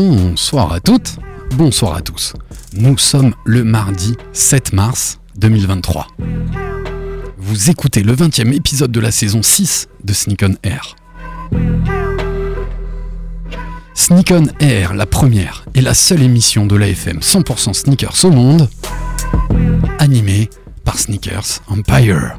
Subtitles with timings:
[0.00, 1.16] Bonsoir à toutes,
[1.56, 2.34] bonsoir à tous.
[2.72, 6.06] Nous sommes le mardi 7 mars 2023.
[7.36, 10.94] Vous écoutez le 20e épisode de la saison 6 de Sneak on Air.
[13.92, 18.70] Sneak on Air, la première et la seule émission de l'AFM 100% sneakers au monde,
[19.98, 20.48] animée
[20.84, 22.38] par Sneakers Empire.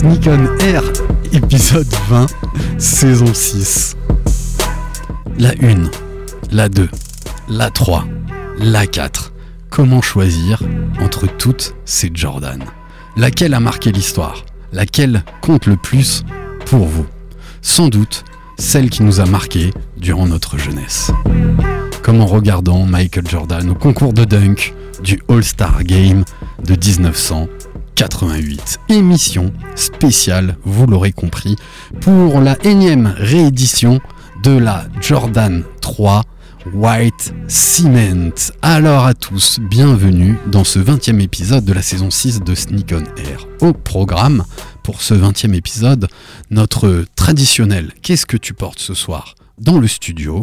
[0.00, 0.82] Sneak on Air,
[1.30, 2.26] épisode 20,
[2.78, 3.98] saison 6.
[5.38, 5.90] La 1,
[6.50, 6.88] la 2,
[7.50, 8.06] la 3,
[8.60, 9.30] la 4.
[9.68, 10.62] Comment choisir
[11.02, 12.64] entre toutes ces Jordan?
[13.18, 14.46] Laquelle a marqué l'histoire?
[14.72, 16.24] Laquelle compte le plus
[16.64, 17.04] pour vous?
[17.60, 18.24] Sans doute
[18.56, 21.10] celle qui nous a marqué durant notre jeunesse.
[22.02, 24.72] Comme en regardant Michael Jordan au concours de dunk
[25.04, 26.24] du All-Star Game
[26.64, 26.74] de
[28.00, 28.78] 1988.
[28.88, 31.56] Émission spéciale, vous l'aurez compris,
[32.00, 34.00] pour la énième réédition
[34.42, 36.22] de la Jordan 3
[36.72, 38.32] White Cement.
[38.62, 43.20] Alors à tous, bienvenue dans ce 20e épisode de la saison 6 de Sneak on
[43.20, 43.46] Air.
[43.60, 44.44] Au programme,
[44.82, 46.08] pour ce 20e épisode,
[46.50, 49.34] notre traditionnel Qu'est-ce que tu portes ce soir?
[49.58, 50.42] dans le studio.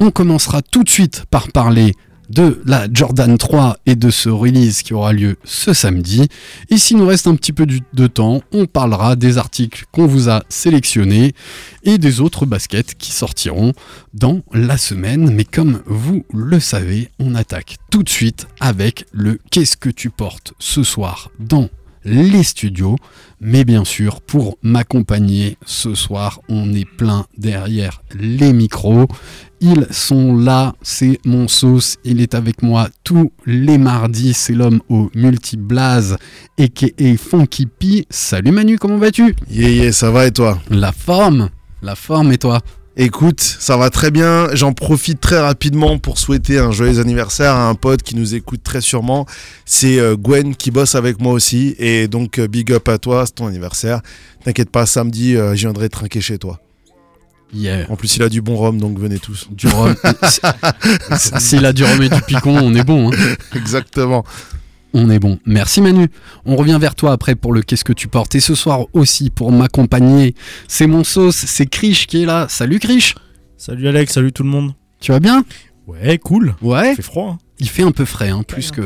[0.00, 1.94] On commencera tout de suite par parler
[2.32, 6.28] de la Jordan 3 et de ce release qui aura lieu ce samedi.
[6.70, 10.30] Et s'il nous reste un petit peu de temps, on parlera des articles qu'on vous
[10.30, 11.34] a sélectionnés
[11.84, 13.72] et des autres baskets qui sortiront
[14.14, 15.30] dans la semaine.
[15.34, 20.08] Mais comme vous le savez, on attaque tout de suite avec le Qu'est-ce que tu
[20.08, 21.68] portes ce soir dans
[22.04, 22.96] les studios.
[23.40, 29.08] Mais bien sûr, pour m'accompagner ce soir, on est plein derrière les micros.
[29.60, 34.80] Ils sont là, c'est mon sauce, il est avec moi tous les mardis, c'est l'homme
[34.88, 36.18] au multi-blaze,
[36.58, 37.16] a.k.a.
[37.16, 38.06] Funky P.
[38.10, 39.34] Salut Manu, comment vas-tu?
[39.50, 40.60] Yeah, yeah, ça va et toi?
[40.70, 41.50] La forme
[41.82, 42.60] La forme et toi?
[42.96, 44.48] Écoute, ça va très bien.
[44.52, 48.60] J'en profite très rapidement pour souhaiter un joyeux anniversaire à un pote qui nous écoute
[48.62, 49.24] très sûrement.
[49.64, 51.74] C'est euh, Gwen qui bosse avec moi aussi.
[51.78, 54.02] Et donc, euh, big up à toi, c'est ton anniversaire.
[54.44, 56.60] T'inquiète pas, samedi, euh, je viendrai trinquer chez toi.
[57.54, 57.86] Yeah.
[57.90, 59.48] En plus, il a du bon rhum, donc venez tous.
[59.50, 59.94] Du rhum.
[61.38, 63.10] S'il a du rhum et du picon, on est bon.
[63.12, 63.16] hein.
[63.54, 64.24] Exactement.
[64.94, 65.38] On est bon.
[65.46, 66.08] Merci Manu.
[66.44, 68.34] On revient vers toi après pour le Qu'est-ce que tu portes.
[68.34, 70.34] Et ce soir aussi pour m'accompagner,
[70.68, 72.46] c'est mon sauce, c'est Krish qui est là.
[72.48, 73.14] Salut Krish.
[73.56, 74.74] Salut Alex, salut tout le monde.
[75.00, 75.44] Tu vas bien?
[75.86, 76.54] Ouais, cool.
[76.62, 76.92] Ouais.
[76.92, 77.38] Il fait froid, hein.
[77.58, 78.82] Il fait un peu frais, hein, plus que.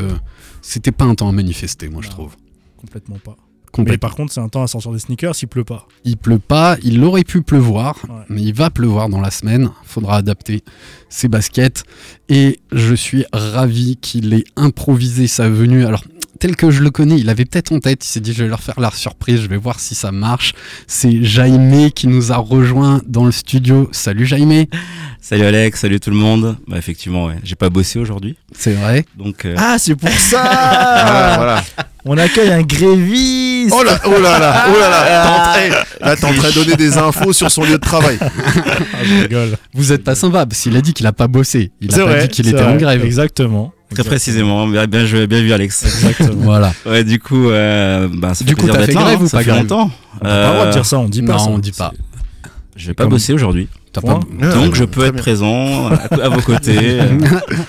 [0.63, 2.37] C'était pas un temps à manifester, moi je trouve.
[2.77, 3.37] complètement pas.
[3.79, 5.87] Mais par contre, c'est un temps à sortir des sneakers s'il pleut pas.
[6.05, 8.15] Il pleut pas, il aurait pu pleuvoir, Ouais.
[8.29, 9.71] mais il va pleuvoir dans la semaine.
[9.85, 10.63] Faudra adapter
[11.09, 11.85] ses baskets.
[12.29, 15.85] Et je suis ravi qu'il ait improvisé sa venue.
[15.85, 16.03] Alors,
[16.39, 18.49] tel que je le connais, il avait peut-être en tête, il s'est dit je vais
[18.49, 20.53] leur faire la surprise, je vais voir si ça marche.
[20.87, 23.89] C'est Jaime qui nous a rejoint dans le studio.
[23.93, 24.67] Salut Jaime,
[25.21, 26.57] Salut Alex, salut tout le monde.
[26.69, 29.05] Bah effectivement, ouais, j'ai pas bossé aujourd'hui, c'est vrai.
[29.17, 30.43] donc euh, Ah, c'est pour ça
[31.37, 31.65] voilà.
[32.05, 35.03] On accueille un gréviste Oh là, oh là là, oh là là.
[35.25, 37.77] T'es en train- Là, t'es en train de donner des infos sur son lieu de
[37.79, 38.19] travail.
[38.21, 38.29] Ah,
[39.05, 39.57] je rigole.
[39.75, 41.73] Vous êtes pas sympa, parce qu'il a dit qu'il a pas bossé.
[41.81, 43.05] Il a pas vrai, dit qu'il était en grève.
[43.05, 43.73] Exactement.
[43.95, 45.85] Très précisément, bien, bien joué, bien vu Alex.
[45.85, 46.43] Exactement.
[46.45, 46.73] Voilà.
[46.87, 49.19] Ouais, du coup, euh, bah, ça Du fait coup, plaisir t'as d'être fait là, grève
[49.21, 49.91] hein, ou ça pas fait grève longtemps.
[50.21, 51.51] On n'a pas le droit de Euh, dire ça, on dit pas non, ça.
[51.51, 51.93] on dit pas.
[52.77, 54.03] Je vais pas Comme- bosser aujourd'hui, pas...
[54.03, 55.23] donc je peux être bien.
[55.23, 56.77] présent à, vos côtés.
[57.01, 57.19] euh,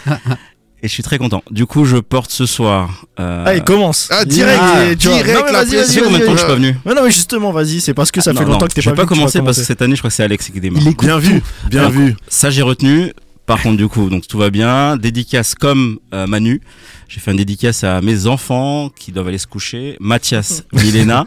[0.83, 1.41] et je suis très content.
[1.49, 3.05] Du coup, je porte ce soir.
[3.19, 4.09] Euh, Allez, commence.
[4.11, 6.47] Ah, direct, Ah, tu direct, Non, mais vas-y, vas-y, combien de temps que je suis
[6.47, 8.73] pas venu non, mais justement, vas-y, c'est parce que ça Non, fait non, longtemps que
[8.73, 10.01] t'es Je pas vais pas venu que tu vas commencer parce que cette année, je
[10.01, 10.83] crois que c'est Alex qui démarre.
[10.85, 12.15] Il Bien vu, bien Alors, vu.
[12.27, 13.13] Ça, j'ai retenu.
[13.47, 14.97] Par contre, du coup, donc tout va bien.
[14.97, 16.61] Dédicace comme euh, Manu.
[17.07, 19.95] J'ai fait une dédicace à mes enfants qui doivent aller se coucher.
[20.01, 21.25] Mathias, Milena.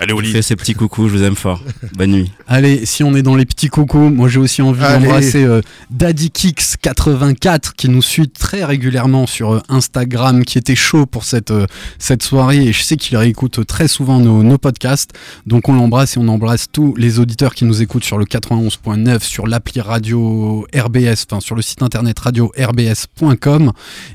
[0.00, 1.62] Allez Je fais ces petits coucous, je vous aime fort.
[1.96, 2.32] Bonne nuit.
[2.48, 5.60] Allez, si on est dans les petits coucous, moi j'ai aussi envie d'embrasser euh,
[5.90, 11.50] Daddy Kicks84 qui nous suit très régulièrement sur euh, Instagram, qui était chaud pour cette,
[11.50, 11.66] euh,
[11.98, 15.12] cette soirée et je sais qu'il réécoute très souvent nos, nos podcasts.
[15.46, 19.22] Donc on l'embrasse et on embrasse tous les auditeurs qui nous écoutent sur le 91.9,
[19.22, 23.72] sur l'appli radio RBS, enfin sur le site internet radio rbs.com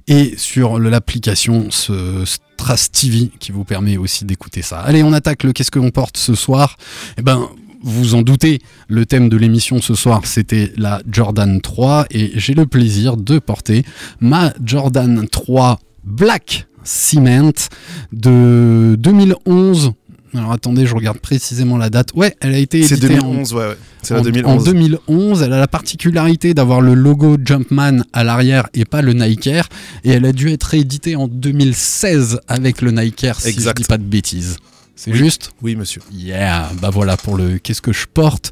[0.07, 2.25] et sur l'application ce
[2.59, 4.79] Stras TV qui vous permet aussi d'écouter ça.
[4.79, 6.75] Allez, on attaque le qu'est-ce qu'on porte ce soir?
[7.17, 7.47] Eh ben,
[7.81, 8.59] vous en doutez,
[8.89, 13.39] le thème de l'émission ce soir, c'était la Jordan 3 et j'ai le plaisir de
[13.39, 13.85] porter
[14.19, 17.69] ma Jordan 3 Black Cement
[18.11, 19.93] de 2011.
[20.33, 22.09] Alors attendez, je regarde précisément la date.
[22.15, 23.77] Ouais, elle a été C'est éditée en 2011, ouais, ouais.
[24.03, 24.61] C'est en, 2011.
[24.61, 29.13] en 2011, elle a la particularité d'avoir le logo Jumpman à l'arrière et pas le
[29.13, 29.67] Nike Air.
[30.03, 33.77] Et elle a dû être rééditée en 2016 avec le Nike Air, si Exact.
[33.77, 34.57] je dis pas de bêtises.
[34.95, 35.17] C'est Oui.
[35.17, 36.01] juste Oui, monsieur.
[36.13, 38.51] Yeah, bah voilà pour le qu'est-ce que je porte.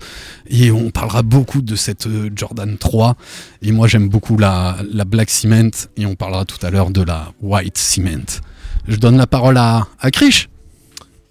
[0.50, 3.18] Et on parlera beaucoup de cette euh, Jordan 3.
[3.63, 5.69] Et moi j'aime beaucoup la, la Black Cement.
[5.97, 8.39] Et on parlera tout à l'heure de la White Cement.
[8.88, 10.47] Je donne la parole à, à Krish.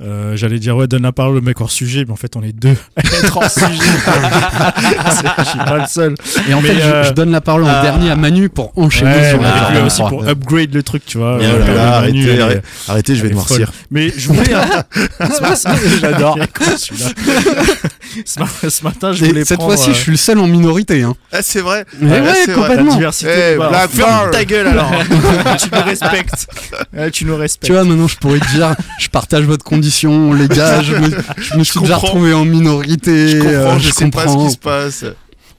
[0.02, 2.42] Euh, J'allais dire, ouais, donne la parole au mec hors sujet, mais en fait, on
[2.42, 3.66] est deux à être hors sujet.
[5.38, 6.14] Je suis pas le seul.
[6.48, 7.80] Et en Mais, fait, je- euh, je, donne la parole en ah.
[7.82, 10.10] dernier à Manu pour enchaîner Ouais, sur mais la aussi 3.
[10.10, 11.38] pour upgrade le truc, tu vois.
[11.40, 11.58] Euh.
[11.58, 13.72] Manu, arrêtez, est- arrêtez, arrêtez, je vais noircir.
[13.90, 14.52] Mais je voulais.
[14.52, 14.82] hein,
[15.20, 16.38] ce matin- J'adore.
[18.24, 20.46] Ce ma- ce matin, je Et voulais cette fois-ci, euh, je suis le seul en
[20.46, 21.02] minorité.
[21.02, 21.14] Hein.
[21.32, 21.84] Ah, c'est vrai.
[22.00, 22.60] Mais Ah, ouais, c'est vrai.
[22.68, 22.90] complètement.
[22.90, 23.30] La diversité.
[23.54, 24.90] Eh, bah, ferme ta gueule alors.
[25.58, 26.46] tu nous respectes.
[26.94, 27.64] Ouais, tu nous respectes.
[27.66, 30.82] Tu vois, maintenant, je pourrais te dire, je partage votre condition, les gars.
[30.82, 32.08] Je me, je me suis déjà comprends.
[32.08, 33.28] retrouvé en minorité.
[33.28, 34.46] Je comprends, euh, je sais pas ce comprends.
[34.46, 35.04] qui se passe.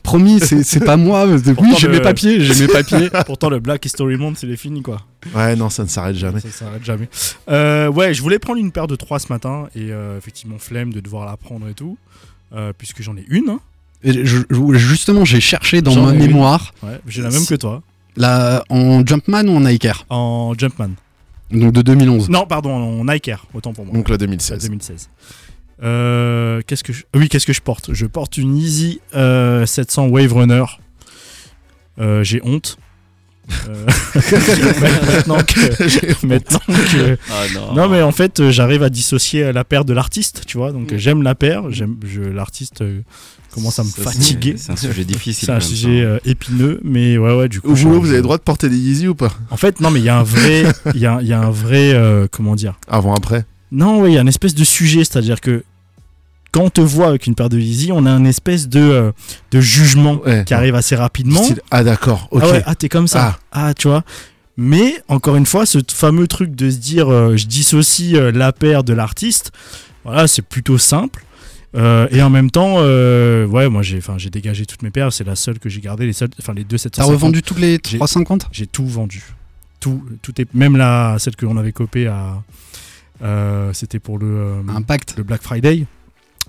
[0.03, 1.25] Promis, c'est pas moi.
[1.27, 3.09] Oui, j'ai le- mes papiers, j'ai mes papiers.
[3.25, 5.01] Pourtant, le Black History Month, c'est fini quoi.
[5.35, 6.39] Ouais, non, ça ne s'arrête jamais.
[6.39, 7.09] Ça s'arrête jamais.
[7.49, 10.93] Euh, ouais, je voulais prendre une paire de 3 ce matin et euh, effectivement, flemme
[10.93, 11.97] de devoir la prendre et tout.
[12.55, 13.49] euh, puisque j'en ai une.
[13.49, 13.59] hein.
[14.03, 17.81] Et je- je- justement, j'ai cherché dans ma mémoire Ouais, j'ai la même que toi.
[18.15, 20.91] la, en Jumpman ou en Nike Air, En Jumpman.
[21.51, 22.29] Donc de 2011.
[22.29, 23.93] Non, pardon, Nike Air, autant pour moi.
[23.93, 24.63] Donc la Ouais, 2016.
[24.65, 25.09] 2016.
[25.83, 27.03] Euh, qu'est-ce que je...
[27.15, 27.93] Oui, qu'est-ce que je porte?
[27.93, 30.65] Je porte une Easy euh, 700 Wave Runner.
[31.99, 32.77] Euh, J'ai honte.
[33.69, 33.85] Euh,
[35.07, 37.17] maintenant que, maintenant que.
[37.31, 37.73] Ah non.
[37.73, 40.71] non mais en fait euh, j'arrive à dissocier la paire de l'artiste tu vois.
[40.71, 41.95] Donc euh, j'aime la paire j'aime
[42.33, 43.01] l'artiste euh,
[43.53, 44.55] commence à me fatiguer.
[44.57, 45.45] C'est un sujet difficile.
[45.47, 46.07] c'est un sujet ça.
[46.07, 48.69] euh, épineux mais ouais ouais du coup Au boulot, vous avez le droit de porter
[48.69, 49.31] des Yeezy ou pas?
[49.49, 50.63] En fait non mais il y a un vrai
[50.93, 52.77] il y a, il y a un vrai euh, comment dire?
[52.87, 53.45] Avant, après?
[53.71, 55.63] Non, oui, il y a une espèce de sujet, c'est-à-dire que
[56.51, 59.11] quand on te voit avec une paire de Yeezy, on a un espèce de, euh,
[59.51, 60.43] de jugement Ouais.
[60.45, 61.43] qui arrive assez rapidement.
[61.43, 62.41] Style- Ah, d'accord, ok.
[62.45, 63.37] Ah ouais, ah t'es comme ça.
[63.51, 63.73] Ah.
[63.73, 64.03] tu vois.
[64.57, 68.51] Mais encore une fois, ce fameux truc de se dire, euh, je dissocie euh, la
[68.51, 69.51] paire de l'artiste,
[70.03, 71.23] voilà, c'est plutôt simple.
[72.11, 75.13] Et en même temps, ouais, moi j'ai, j'ai dégagé toutes mes paires.
[75.13, 77.11] C'est la seule que j'ai gardée, les seules, enfin les deux T'as 750.
[77.13, 79.23] revendu toutes les J'ai- 350 J'ai tout vendu.
[79.79, 82.41] Tout, tout est, même la celle qu'on avait copée à,
[83.73, 85.13] c'était pour le, Impact.
[85.17, 85.85] le Black Friday.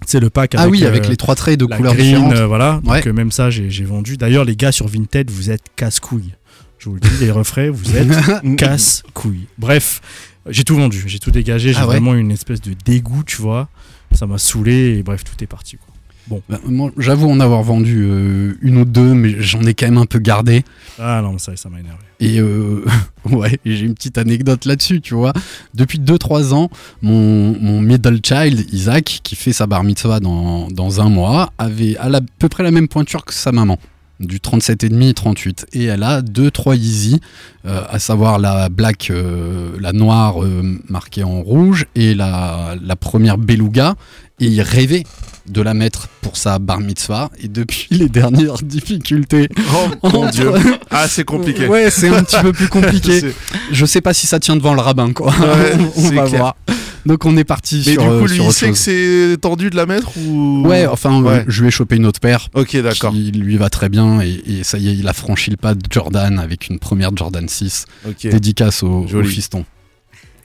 [0.06, 2.34] C'est le pack avec, Ah oui, euh, avec les trois traits de couleurs green, différentes.
[2.34, 2.80] euh, voilà.
[2.84, 2.98] Ouais.
[2.98, 4.16] Donc euh, même ça, j'ai j'ai vendu.
[4.16, 6.34] D'ailleurs, les gars sur Vinted, vous êtes casse-couilles.
[6.78, 8.08] Je vous le dis, les refraits, vous êtes
[8.56, 9.46] casse-couilles.
[9.58, 10.00] Bref,
[10.48, 11.72] j'ai tout vendu, j'ai tout dégagé.
[11.72, 13.68] J'ai Ah ouais vraiment une espèce de dégoût, tu vois.
[14.12, 15.76] Ça m'a saoulé et bref, tout est parti.
[15.76, 15.87] Quoi.
[16.48, 19.98] Bah, moi, J'avoue en avoir vendu euh, une ou deux, mais j'en ai quand même
[19.98, 20.64] un peu gardé.
[20.98, 21.98] Ah non, ça, ça m'a énervé.
[22.20, 22.84] Et euh,
[23.30, 25.32] ouais, j'ai une petite anecdote là-dessus, tu vois.
[25.74, 26.70] Depuis 2-3 ans,
[27.02, 31.96] mon, mon middle child, Isaac, qui fait sa bar mitzvah dans, dans un mois, avait
[31.96, 33.78] à, la- peu près la même pointure que sa maman.
[34.20, 35.66] Du 37,5 38.
[35.74, 37.20] Et elle a 2-3 Yeezy,
[37.66, 42.96] euh, à savoir la black, euh, la noire euh, marquée en rouge, et la, la
[42.96, 43.94] première beluga.
[44.40, 45.04] Et il rêvait
[45.50, 47.30] de la mettre pour sa bar mitzvah.
[47.42, 49.48] Et depuis les dernières difficultés
[50.02, 50.52] Oh mon dieu.
[50.90, 51.66] Ah, c'est compliqué.
[51.66, 53.20] Ouais, c'est un petit peu plus compliqué.
[53.72, 55.28] Je sais pas si ça tient devant le rabbin, quoi.
[55.32, 56.26] Ouais, on va clair.
[56.28, 56.56] voir.
[57.06, 59.36] Donc on est parti Mais sur, du euh, coup, lui, sur il sait que c'est
[59.40, 61.30] tendu de la mettre ou Ouais, enfin, Ouais.
[61.40, 63.12] euh, je lui ai chopé une autre paire Ok, d'accord.
[63.12, 65.74] qui lui va très bien et, et ça y est, il a franchi le pas
[65.74, 67.86] de Jordan avec une première Jordan 6.
[68.08, 68.26] Ok.
[68.28, 69.64] Dédicace au, au fiston.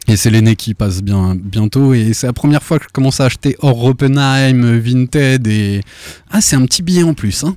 [0.07, 3.21] Et c'est l'aîné qui passe bien bientôt et c'est la première fois que je commence
[3.21, 5.81] à acheter hors Oppenheim, Vinted et
[6.29, 7.45] ah c'est un petit billet en plus.
[7.45, 7.55] Hein.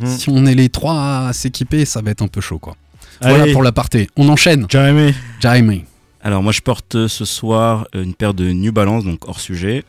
[0.00, 0.08] Mhm.
[0.08, 2.76] Si on est les trois à s'équiper, ça va être un peu chaud quoi.
[3.20, 4.08] Voilà pour l'aparté.
[4.16, 4.66] On enchaîne.
[4.68, 5.14] Jamie.
[5.40, 5.82] Jaime.
[6.22, 9.84] Alors moi je porte ce soir euh, une paire de New Balance, donc hors sujet.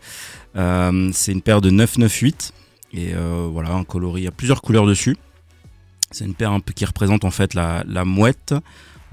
[0.58, 2.54] Euh, c'est une paire de 998
[2.94, 5.16] et euh, voilà un coloris, il y a plusieurs couleurs dessus.
[6.12, 8.54] C'est une paire un peu qui représente en fait la, la mouette.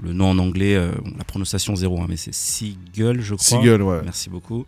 [0.01, 3.45] Le nom en anglais, euh, la prononciation zéro, hein, mais c'est Seagull je crois.
[3.61, 4.01] Seagull, ouais.
[4.03, 4.65] Merci beaucoup.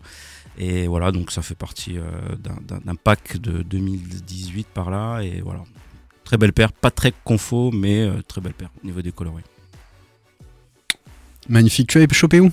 [0.60, 2.04] Et voilà, donc ça fait partie euh,
[2.38, 5.22] d'un- pack de 2018 par là.
[5.22, 5.64] Et voilà,
[6.24, 9.44] très belle paire, pas très confo, mais euh, très belle paire au niveau des coloris.
[11.50, 11.88] Magnifique.
[11.90, 12.52] Tu avais chopé où?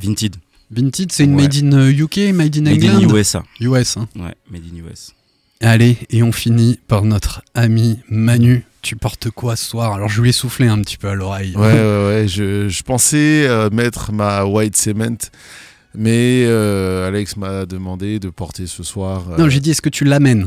[0.00, 0.36] Vinted,
[0.70, 1.42] Vinted, c'est une Ouais.
[1.42, 3.42] made in UK, made in made in England USA.
[3.60, 3.96] US.
[3.96, 4.08] hein.
[4.16, 5.14] Ouais, made in US.
[5.60, 8.64] Allez, et on finit par notre ami Manu.
[8.88, 9.92] Tu portes quoi ce soir?
[9.92, 11.54] Alors je lui ai soufflé un petit peu à l'oreille.
[11.54, 12.24] Ouais, ouais, ouais.
[12.26, 15.18] Je, je pensais euh, mettre ma white cement,
[15.94, 19.24] mais euh, Alex m'a demandé de porter ce soir.
[19.30, 20.46] euh, Non, j'ai dit est-ce que tu l'amènes?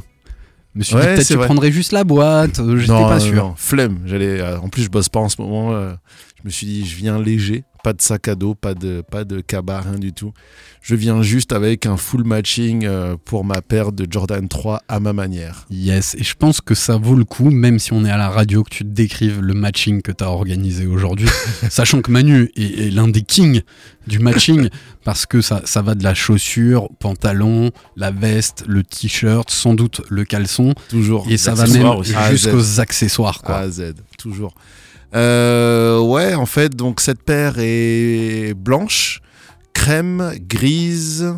[0.74, 1.46] Je me suis Ouais, dit peut-être tu vrai.
[1.46, 2.58] prendrais juste la boîte.
[2.60, 3.36] euh, J'étais pas sûr.
[3.36, 4.00] non, flemme.
[4.08, 4.42] J'allais.
[4.56, 5.74] en plus, je bosse pas en ce moment.
[5.74, 9.24] je me suis dit, je viens léger, pas de sac à dos, pas de pas
[9.24, 10.34] de cabas, rien du tout.
[10.82, 15.00] Je viens juste avec un full matching euh, pour ma paire de Jordan 3 à
[15.00, 15.66] ma manière.
[15.70, 18.30] Yes, et je pense que ça vaut le coup, même si on est à la
[18.30, 21.28] radio, que tu te décrives le matching que tu as organisé aujourd'hui.
[21.70, 23.62] Sachant que Manu est, est l'un des kings
[24.08, 24.70] du matching,
[25.04, 30.02] parce que ça, ça va de la chaussure, pantalon, la veste, le t-shirt, sans doute
[30.10, 31.28] le caleçon, Toujours.
[31.30, 31.86] et ça va même.
[32.16, 33.40] A jusqu'aux accessoires.
[33.44, 33.56] A Quoi.
[33.58, 34.56] à Z, toujours.
[35.14, 39.22] Euh, ouais, en fait, donc cette paire est blanche,
[39.74, 41.34] crème, grise,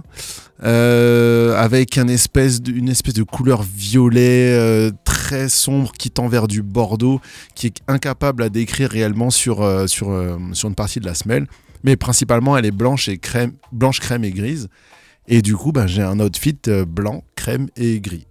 [0.63, 7.19] euh, avec une espèce de couleur violet euh, très sombre qui tend vers du bordeaux,
[7.55, 11.15] qui est incapable à décrire réellement sur, euh, sur, euh, sur une partie de la
[11.15, 11.47] semelle.
[11.83, 14.69] Mais principalement, elle est blanche et crème, blanche, crème et grise.
[15.27, 18.27] Et du coup, ben, j'ai un outfit euh, blanc, crème et gris.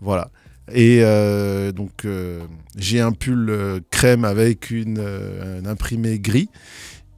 [0.00, 0.30] Voilà.
[0.72, 6.48] Et euh, donc, euh, j'ai un pull euh, crème avec un imprimé gris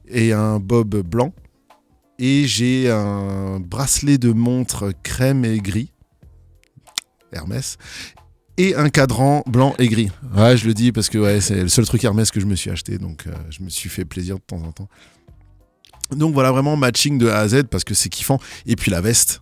[0.07, 1.33] et un bob blanc.
[2.19, 5.91] Et j'ai un bracelet de montre crème et gris,
[7.31, 7.77] Hermès,
[8.57, 10.09] et un cadran blanc et gris.
[10.35, 12.71] Ouais, je le dis parce que c'est le seul truc Hermès que je me suis
[12.71, 14.89] acheté, donc je me suis fait plaisir de temps en temps.
[16.09, 18.39] Donc voilà, vraiment matching de A à Z parce que c'est kiffant.
[18.65, 19.41] Et puis la veste.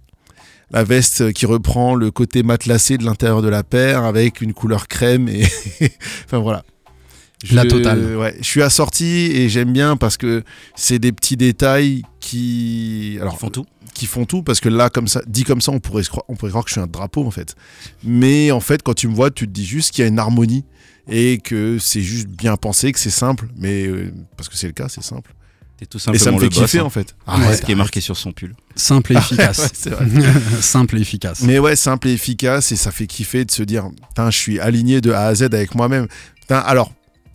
[0.72, 4.88] La veste qui reprend le côté matelassé de l'intérieur de la paire avec une couleur
[4.88, 5.44] crème et
[6.26, 6.64] enfin voilà.
[7.52, 8.16] La Je- totale.
[8.18, 10.44] Ouais, je suis assorti et j'aime bien parce que
[10.76, 13.66] c'est des petits détails qui alors font tout.
[13.94, 16.36] qui font tout parce que là comme ça dit comme ça on pourrait croire, on
[16.36, 17.56] pourrait croire que je suis un drapeau en fait.
[18.04, 20.18] Mais en fait quand tu me vois tu te dis juste qu'il y a une
[20.20, 20.66] harmonie
[21.08, 24.74] et que c'est juste bien pensé que c'est simple mais euh, parce que c'est le
[24.74, 25.36] cas c'est simple.
[25.78, 26.84] T'es tout Et simplement ça me fait le kiffer hein.
[26.84, 27.16] en fait.
[27.28, 27.56] C'est Ouais.
[27.58, 28.56] ce qui est marqué sur son pull.
[28.76, 29.70] Simple et Ouais, efficace.
[29.74, 30.06] c'est vrai.
[30.62, 31.42] Simple et efficace.
[31.42, 34.60] Mais ouais, simple et efficace et ça fait kiffer de se dire, putain, je suis
[34.60, 36.08] aligné de A à Z avec moi-même.
[36.40, 36.92] Putain, alors,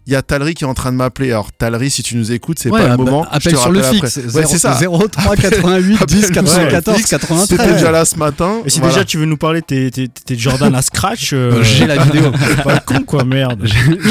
[0.06, 1.30] il y a Talry qui est en train de m'appeler.
[1.32, 3.26] Alors, Talry, si tu nous écoutes, c'est Ouais, pas le app- moment.
[3.30, 4.16] je Appelle te sur le fixe.
[4.34, 4.72] Ouais, c'est ça.
[4.80, 7.10] 03 88 10 Appelle-nous sur le 94 fixe.
[7.10, 7.72] T'étais 93.
[7.74, 8.62] déjà là ce matin.
[8.64, 8.94] Et si Voilà.
[8.94, 9.90] déjà tu veux nous parler tes,
[10.30, 12.32] Jordan à scratch, euh, J'ai la vidéo.
[12.48, 13.68] c'est pas con quoi, merde.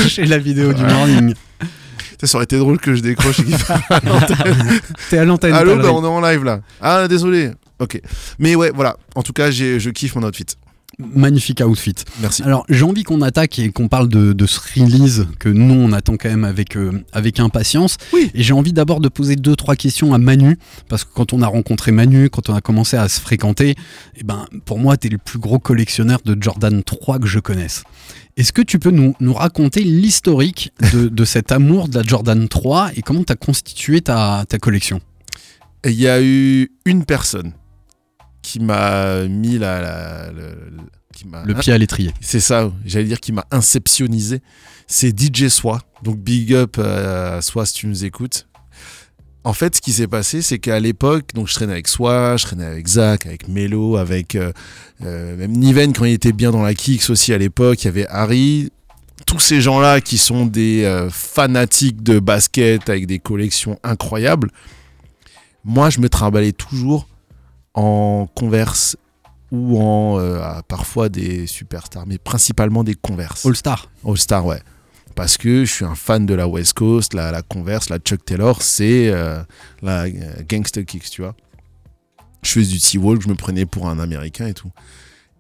[0.08, 1.34] J'ai la vidéo du morning.
[2.22, 3.40] Ça, aurait été drôle que je décroche.
[3.40, 3.56] et qu'il
[5.10, 5.54] T'es à l'antenne.
[5.54, 6.62] Allô, bah, on est en live là.
[6.82, 7.52] Ah, désolé.
[7.80, 8.02] Ok.
[8.40, 8.98] Mais ouais, voilà.
[9.16, 10.46] En tout cas, je kiffe mon outfit.
[11.00, 11.96] Magnifique outfit.
[12.20, 12.44] Merci.
[12.44, 15.94] Alors j'ai envie qu'on attaque et qu'on parle de, de ce release que nous on
[15.94, 17.96] attend quand même avec, euh, avec impatience.
[18.12, 18.30] Oui.
[18.34, 20.58] Et j'ai envie d'abord de poser deux trois questions à Manu
[20.90, 23.76] parce que quand on a rencontré Manu, quand on a commencé à se fréquenter,
[24.18, 27.84] eh ben pour moi t'es le plus gros collectionneur de Jordan 3 que je connaisse.
[28.36, 32.48] Est-ce que tu peux nous, nous raconter l'historique de, de cet amour de la Jordan
[32.48, 35.00] 3 et comment t'as constitué ta, ta collection?
[35.86, 37.54] Il y a eu une personne
[38.42, 39.82] qui m'a mis la.
[39.82, 40.56] la- le-
[41.16, 41.26] qui
[41.60, 42.14] pied à l'étrier.
[42.22, 44.42] C'est ça, j'allais dire qui m'a inceptionnisé.
[44.88, 45.82] C'est DJ Soi.
[46.04, 48.48] Donc big up euh, à Soi si tu nous écoutes.
[49.44, 52.46] En fait, ce qui s'est passé, c'est qu'à l'époque, donc je traînais avec Soi, je
[52.46, 54.52] traînais avec Zach, avec Melo, avec euh,
[55.04, 57.84] euh, même Niven quand il était bien dans la Kicks aussi à l'époque.
[57.84, 58.70] Il y avait Harry.
[59.26, 64.50] Tous ces gens-là qui sont des euh, fanatiques de basket avec des collections incroyables.
[65.66, 67.08] Moi, je me trimballais toujours
[67.74, 68.98] en Converse
[69.52, 73.46] ou en euh, parfois des superstars, mais principalement des Converse.
[73.46, 73.90] All Star.
[74.06, 74.62] All Star, ouais.
[75.16, 78.24] Parce que je suis un fan de la West Coast, la, la Converse, la Chuck
[78.24, 79.42] Taylor, c'est euh,
[79.82, 80.10] la euh,
[80.48, 81.36] Gangster Kicks, tu vois.
[82.42, 84.72] Je faisais du T-Walk, je me prenais pour un Américain et tout.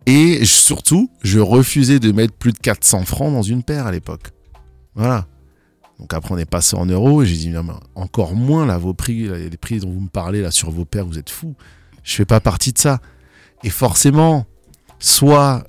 [0.05, 4.31] Et surtout, je refusais de mettre plus de 400 francs dans une paire à l'époque.
[4.95, 5.27] Voilà.
[5.99, 8.77] Donc après, on est passé en euros et j'ai dit, non, mais encore moins là,
[8.77, 11.55] vos prix, les prix dont vous me parlez là sur vos paires, vous êtes fous.
[12.03, 12.99] Je fais pas partie de ça.
[13.63, 14.45] Et forcément,
[14.99, 15.65] soit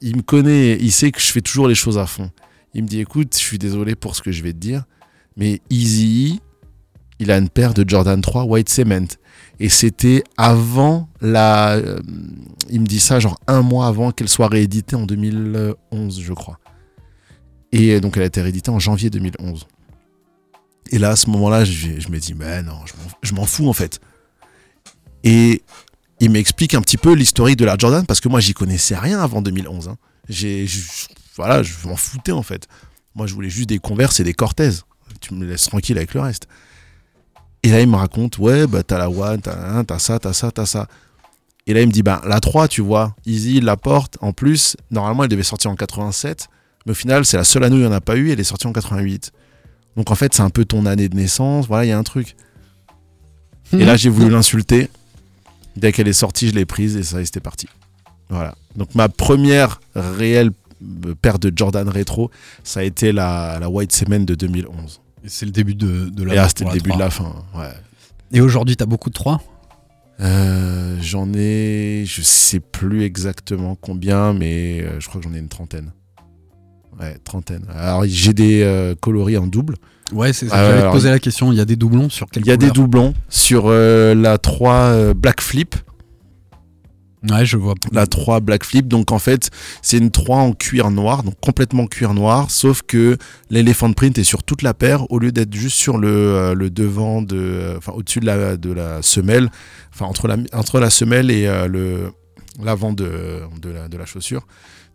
[0.00, 2.30] il me connaît, il sait que je fais toujours les choses à fond.
[2.74, 4.84] Il me dit écoute, je suis désolé pour ce que je vais te dire,
[5.36, 6.40] mais Easy,
[7.18, 9.06] il a une paire de Jordan 3 White Cement.
[9.60, 11.74] Et c'était avant la.
[11.74, 12.00] euh,
[12.68, 16.58] il me dit ça genre un mois avant qu'elle soit rééditée en 2011, je crois.
[17.70, 19.66] Et donc elle a été rééditée en janvier 2011.
[20.90, 22.78] Et là, à ce moment-là, je, me dis, mais non,
[23.22, 24.00] je m'en fous en fait.
[25.24, 25.62] Et
[26.20, 29.20] il m'explique un petit peu l'historique de la Jordan parce que moi, j'y connaissais rien
[29.20, 29.88] avant 2011.
[29.88, 29.96] hein.
[30.28, 30.66] J'ai,
[31.36, 32.68] voilà, je m'en foutais en fait.
[33.14, 34.70] Moi, je voulais juste des Converse et des Cortez.
[35.20, 36.46] Tu me laisses tranquille avec le reste.
[37.62, 40.50] Et là, il me raconte, ouais, bah, t'as la One, t'as t'as ça, t'as ça,
[40.50, 40.86] t'as ça.
[41.66, 44.18] Et là, il me dit, bah, la 3, tu vois, Easy, la porte.
[44.20, 46.48] En plus, normalement, elle devait sortir en 87.
[46.84, 48.30] Mais au final, c'est la seule année où il n'y en a pas eu.
[48.30, 49.32] Elle est sortie en 88.
[49.96, 51.66] Donc, en fait, c'est un peu ton année de naissance.
[51.66, 52.36] Voilà, il y a un truc.
[53.72, 54.90] Et là, j'ai voulu l'insulter.
[55.76, 57.66] Dès qu'elle est sortie, je l'ai prise et ça, et c'était parti.
[58.28, 58.54] Voilà.
[58.76, 60.50] Donc, ma première réelle
[61.06, 62.30] euh, paire de Jordan rétro,
[62.62, 65.00] ça a été la, la White Cement de 2011.
[65.24, 66.98] Et C'est le début de, de la Et là, c'était le début de 3.
[66.98, 67.34] la fin.
[67.54, 67.72] Ouais.
[68.32, 69.40] Et aujourd'hui, t'as beaucoup de 3
[70.20, 75.38] Euh, j'en ai, je sais plus exactement combien, mais euh, je crois que j'en ai
[75.38, 75.92] une trentaine.
[77.00, 77.66] Ouais, trentaine.
[77.74, 79.74] Alors j'ai des euh, coloris en double.
[80.14, 80.56] Ouais, c'est ça.
[80.56, 81.52] Ah, J'allais te poser la question.
[81.52, 84.38] Il y a des doublons sur quelle Il y a des doublons sur euh, la
[84.38, 85.74] 3 euh, Black Flip.
[87.30, 87.74] Ouais, je vois.
[87.92, 88.86] La 3 Black Flip.
[88.86, 89.50] Donc en fait,
[89.82, 93.16] c'est une 3 en cuir noir, donc complètement cuir noir, sauf que
[93.50, 96.70] l'éléphant print est sur toute la paire au lieu d'être juste sur le, euh, le
[96.70, 99.50] devant de, euh, enfin au-dessus de la, de la semelle,
[99.92, 102.12] enfin entre la, entre la semelle et euh, le
[102.62, 104.46] l'avant de, de, la, de la chaussure.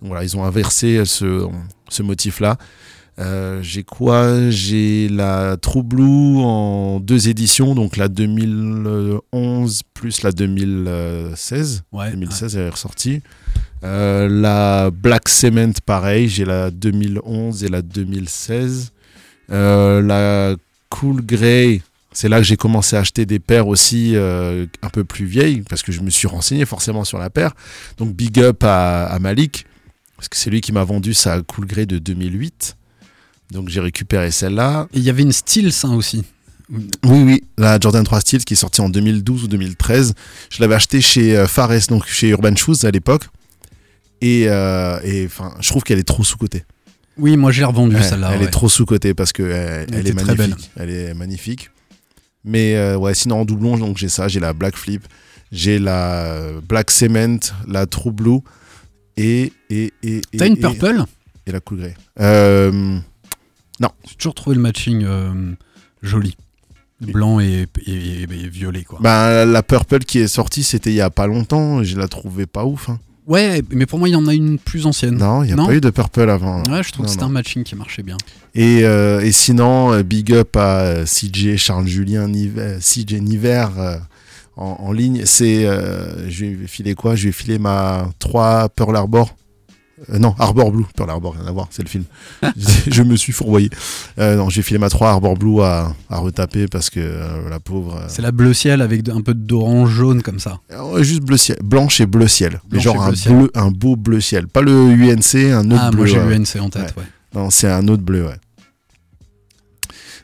[0.02, 1.46] Donc voilà, ils ont inversé ce,
[1.90, 2.58] ce motif-là.
[3.20, 4.50] Euh, j'ai quoi?
[4.50, 11.84] J'ai la True Blue en deux éditions, donc la 2011 plus la 2016.
[11.92, 12.12] Ouais.
[12.12, 13.22] 2016, elle est ressortie.
[13.84, 18.92] Euh, la Black Cement, pareil, j'ai la 2011 et la 2016.
[19.52, 20.56] Euh, la
[20.90, 21.82] Cool Grey,
[22.14, 25.62] c'est là que j'ai commencé à acheter des paires aussi euh, un peu plus vieilles,
[25.68, 27.54] parce que je me suis renseigné forcément sur la paire.
[27.98, 29.66] Donc big up à, à Malik,
[30.16, 32.78] parce que c'est lui qui m'a vendu sa Cool Grey de 2008.
[33.52, 34.88] Donc j'ai récupéré celle-là.
[34.94, 36.24] Et il y avait une Steels hein, aussi.
[36.72, 40.14] Oui, oui, la Jordan 3 Steel qui est sortie en 2012 ou 2013.
[40.52, 43.28] Je l'avais acheté chez euh, Fares, donc chez Urban Shoes à l'époque.
[44.22, 45.28] Et, euh, et,
[45.62, 46.64] je trouve qu'elle est trop sous-cotée.
[47.18, 48.32] Oui, moi j'ai revendu Ouais, celle-là.
[48.34, 48.46] elle ouais.
[48.46, 50.72] est trop sous-cotée parce que elle, Elle elle est était très magnifique.
[50.76, 51.70] Elle est magnifique.
[52.46, 55.04] Mais euh, ouais, sinon en doublon, donc j'ai ça, j'ai la Black Flip,
[55.52, 58.40] j'ai la Black Cement, la True Blue
[59.18, 60.22] et et et.
[60.38, 61.04] T'as et- une et- purple?
[61.48, 61.96] Et la Cool Grey.
[62.20, 63.00] Euh,
[63.82, 65.54] J'ai toujours trouvé le matching euh,
[66.02, 66.36] joli.
[67.02, 69.00] Blanc et, et- et violet, quoi.
[69.02, 71.82] bah, la Purple qui est sortie, c'était il y a pas longtemps.
[71.82, 72.90] Je la trouvais pas ouf.
[72.90, 73.00] hein.
[73.26, 75.16] Ouais, mais pour moi, il y en a une plus ancienne.
[75.18, 76.62] Non, il n'y a Non pas eu de Purple avant.
[76.66, 77.30] Ouais, je trouve Non, que c'était non.
[77.30, 78.18] un matching qui marchait bien.
[78.54, 83.98] Et, euh, et sinon, euh, big up à CJ Charles Julien Niver, CJ Niver euh,
[84.58, 85.22] en, en ligne.
[85.26, 87.16] C'est, euh, je vais filer quoi?
[87.16, 89.34] Je vais filer ma 3 Pearl Harbor.
[90.12, 90.86] Euh, non, Arbor Blue.
[90.96, 92.06] Pearl Harbor, rien à voir, c'est le film.
[92.88, 93.70] je, me suis fourvoyé.
[94.18, 97.60] Euh, non, j'ai filé ma 3 Arbor Blue à, à retaper parce que euh, la
[97.60, 98.02] pauvre.
[98.08, 100.60] C'est la bleu ciel avec un peu d'orange jaune comme ça.
[101.00, 102.62] juste bleu ciel, blanche et bleu ciel.
[102.72, 103.36] Mais genre un, bleu ciel.
[103.36, 104.48] bleu, un beau bleu ciel.
[104.48, 105.98] Pas le UNC, un autre ah, bleu.
[106.00, 107.04] moi j'ai l'UNC en tête, ouais.
[107.36, 108.38] Non, c'est un autre bleu, ouais.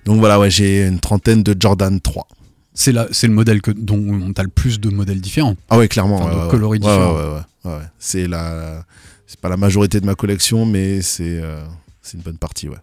[0.06, 2.28] Donc voilà, ouais, j'ai une trentaine de Jordan 3.
[2.74, 5.56] C'est le modèle que, dont on a le plus de modèles différents.
[5.70, 6.18] Ah ouais, clairement.
[6.18, 7.16] Enfin, ouais, de ouais, coloris différents.
[7.16, 7.84] ouais, ouais, ouais.
[8.00, 8.84] C'est la,
[9.28, 11.64] c'est pas la majorité de ma collection, mais c'est, euh,
[12.02, 12.78] c'est une bonne partie, ouais.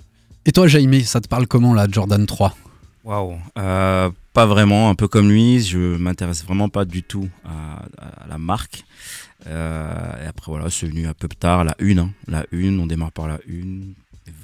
[0.44, 2.56] Et toi, Jaime, ça te parle comment la Jordan 3
[3.04, 7.84] Waouh, Euh, pas vraiment, un peu comme lui, je m'intéresse vraiment pas du tout à,
[8.24, 8.84] à la marque.
[9.46, 12.10] Euh, et après voilà, c'est venu un peu tard, la une, hein.
[12.28, 13.94] la une, on démarre par la une,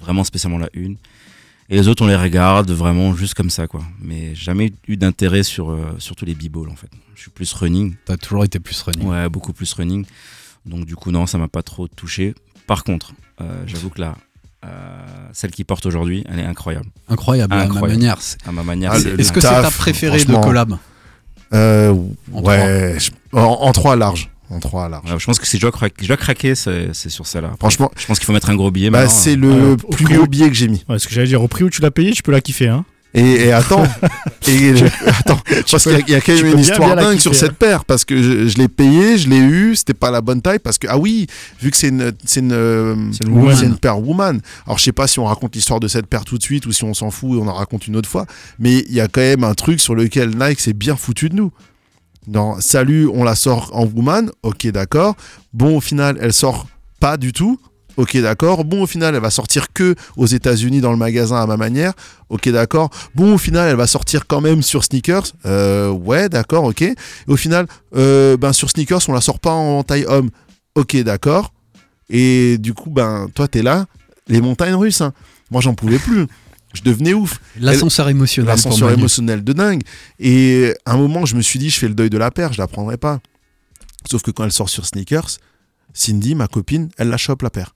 [0.00, 0.96] vraiment spécialement la une.
[1.70, 3.82] Et les autres, on les regarde vraiment juste comme ça, quoi.
[4.00, 6.90] Mais jamais eu d'intérêt sur, euh, surtout les b-balls, en fait.
[7.14, 9.06] Je suis plus running, T'as toujours été plus running.
[9.06, 10.04] ouais, beaucoup plus running.
[10.66, 12.34] Donc du coup, non, ça m'a pas trop touché.
[12.66, 14.14] Par contre, euh, j'avoue que là,
[14.64, 14.68] euh,
[15.32, 16.86] celle qui porte aujourd'hui, elle est incroyable.
[17.08, 18.18] Incroyable, à ma manière.
[18.46, 20.76] À ma manière, Ah, Est-ce que c'est ta préférée de collab
[21.54, 21.94] Euh,
[22.32, 24.30] En ouais, je- en, en 3 large.
[24.50, 25.10] En 3 large.
[25.12, 27.52] Ouais, je pense que si je dois, craquer, je dois craquer, c'est sur celle-là.
[27.58, 28.90] Franchement, je pense qu'il faut mettre un gros billet.
[28.90, 29.36] bah, maintenant, c'est hein.
[29.36, 30.84] le plus gros billet que j'ai mis.
[30.88, 32.68] Ouais, ce que j'allais dire, au prix où tu l'as payé, tu peux la kiffer.
[32.68, 32.84] Hein.
[33.14, 33.84] Et, et attends,
[34.48, 34.74] et,
[35.06, 35.38] attends,
[35.70, 37.34] parce qu'il y a- il y, a quand même une histoire bien dingue sur hein.
[37.34, 40.42] cette paire parce que je, je l'ai payé, je l'ai eu, c'était pas la bonne
[40.42, 41.26] taille parce que ah oui,
[41.60, 43.56] vu que c'est une c'est une euh, C'est une woman.
[43.56, 44.40] c'est une paire woman.
[44.66, 46.72] Alors je sais pas si on raconte l'histoire de cette paire tout de suite ou
[46.72, 48.26] si on s'en fout et on en raconte une autre fois,
[48.58, 51.34] mais il y a quand même un truc sur lequel Nike s'est bien foutu de
[51.34, 51.50] nous.
[52.26, 55.16] Non, salut, on la sort en woman, ok d'accord.
[55.54, 56.66] Bon au final, elle sort
[57.00, 57.58] pas du tout.
[57.98, 58.64] Ok d'accord.
[58.64, 61.92] Bon au final, elle va sortir que aux États-Unis dans le magasin à ma manière.
[62.28, 62.90] Ok d'accord.
[63.16, 65.24] Bon au final, elle va sortir quand même sur sneakers.
[65.46, 66.82] Euh, ouais d'accord, ok.
[66.82, 66.94] Et
[67.26, 70.30] au final, euh, ben sur sneakers, on la sort pas en taille homme.
[70.76, 71.52] Ok d'accord.
[72.08, 73.86] Et du coup, ben toi t'es là,
[74.28, 75.00] les montagnes russes.
[75.00, 75.12] hein.
[75.50, 76.26] Moi j'en pouvais plus.
[76.74, 77.40] Je devenais ouf.
[77.58, 78.48] L'ascenseur émotionnel.
[78.54, 79.82] L'ascenseur émotionnel de dingue.
[80.20, 82.52] Et à un moment, je me suis dit, je fais le deuil de la paire,
[82.52, 83.18] je la prendrai pas.
[84.08, 85.38] Sauf que quand elle sort sur sneakers,
[85.94, 87.72] Cindy, ma copine, elle la chope la paire.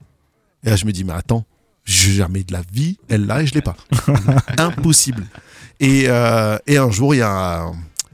[0.63, 1.45] Et là, je me dis, mais attends,
[1.83, 3.75] je- jamais de la vie, elle l'a et je l'ai pas.
[4.57, 5.25] Impossible.
[5.79, 7.71] Et, euh, et un jour, il y a,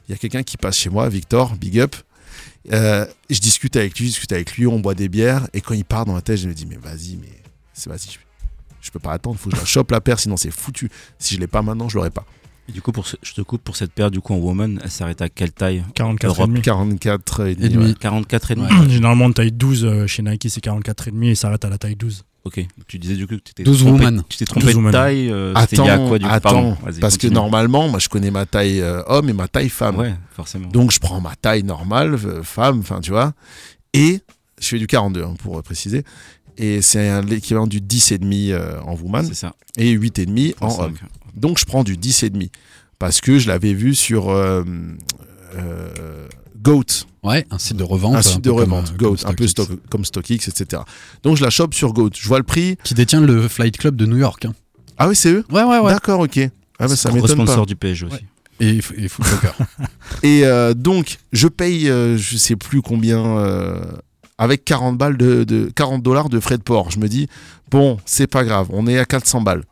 [0.07, 1.95] y a quelqu'un qui passe chez moi, Victor, big up.
[2.71, 5.47] Euh, je discute avec lui, je discute avec lui, on boit des bières.
[5.53, 7.29] Et quand il part dans la tête, je me dis, mais vas-y, mais
[7.73, 8.17] c'est vas-y, je,
[8.81, 10.89] je peux pas attendre, faut que je la chope la paire, sinon c'est foutu.
[11.17, 12.25] Si je l'ai pas maintenant, je l'aurai pas.
[12.67, 14.79] Et du coup, pour ce- je te coupe pour cette paire, du coup, en woman,
[14.83, 15.83] elle s'arrête à quelle taille?
[15.95, 16.49] 44 Europe.
[16.49, 16.61] et demi.
[16.61, 17.69] 44 et Et demi.
[17.69, 17.85] demi.
[17.87, 17.93] ouais.
[17.99, 21.65] 44 et demi Généralement, taille 12 euh, chez Nike, c'est 44 et demi et s'arrête
[21.65, 22.23] à la taille 12.
[22.49, 24.23] Ok, tu disais du coup que tu t'es 12 trompé, woman.
[24.27, 25.29] tu t'es trompé 12 de taille.
[25.29, 28.09] euh, c'était il y a Attends, quoi du attends, Pardon, parce que normalement, moi je
[28.09, 29.97] connais ma taille euh, homme et ma taille femme.
[29.97, 30.67] Ouais, forcément.
[30.69, 33.33] Donc je prends ma taille normale, euh, femme, enfin tu vois,
[33.93, 34.21] et
[34.59, 36.03] je fais du 42 hein, pour préciser.
[36.57, 39.53] Et c'est l'équivalent du 10,5 euh, en woman c'est ça.
[39.77, 40.83] et 8,5 en 35.
[40.83, 40.93] homme.
[41.35, 42.49] Donc je prends du 10,5
[42.97, 44.29] parce que je l'avais vu sur
[46.61, 48.15] Goat, Ouais, un site de revente.
[48.15, 50.81] un site de peu comme, revente, euh, Goat, comme un peu stock, comme StockX, etc.
[51.23, 52.11] Donc je la chope sur Goat.
[52.13, 52.77] Je vois le prix.
[52.83, 54.45] Qui détient le Flight Club de New York.
[54.45, 54.53] hein.
[54.97, 55.91] Ah oui, c'est eux Ouais, ouais, ouais.
[55.93, 56.37] D'accord, ok.
[56.79, 57.43] Ah bah, ça Gros m'étonne pas.
[57.45, 58.19] sponsor du PSG aussi.
[58.61, 59.25] Et, et Foot.
[60.23, 63.79] Et euh, donc, je paye, euh, je sais plus combien, euh,
[64.37, 66.91] avec 40 balles de, de 40 dollars de frais de port.
[66.91, 67.27] Je me dis,
[67.71, 69.63] bon, c'est pas grave, on est à 400 balles,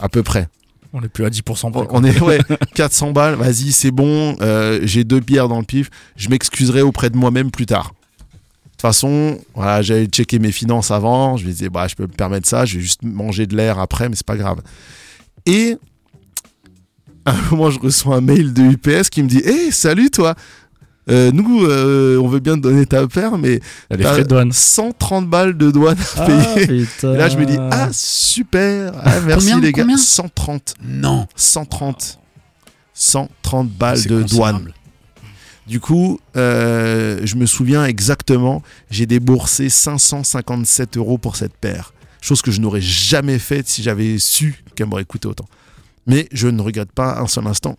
[0.00, 0.48] à peu près.
[0.96, 1.86] On est plus à 10% près.
[1.90, 2.38] On, est, ouais,
[2.74, 7.10] 400 balles, vas-y, c'est bon, euh, j'ai deux bières dans le pif, je m'excuserai auprès
[7.10, 7.92] de moi-même plus tard.
[8.24, 12.04] De toute façon, voilà, j'avais checké mes finances avant, je me disais, bah, je peux
[12.04, 14.60] me permettre ça, je vais juste manger de l'air après, mais c'est pas grave.
[15.46, 15.76] Et
[17.24, 20.36] à un moment, je reçois un mail de UPS qui me dit, hé, salut toi
[21.10, 24.22] Euh, nous, euh, on veut bien te donner ta paire, mais Elle est t'as frais
[24.24, 24.52] de douane.
[24.52, 26.66] 130 balles de douane à Ah, payer.
[26.86, 27.14] putain.
[27.14, 29.82] Et là, je me dis, ah, super, ah, merci Combien, les gars.
[29.82, 30.74] combien 130.
[30.82, 31.26] non.
[31.36, 32.18] 130.
[32.94, 34.68] 130 balles de douane.
[35.66, 41.92] Du coup, euh, je me souviens exactement, j'ai déboursé 557 euros pour cette paire.
[42.20, 45.46] Chose que je n'aurais jamais faite si j'avais su qu'elle m'aurait coûté autant.
[46.06, 47.76] Mais je ne regrette pas un seul instant.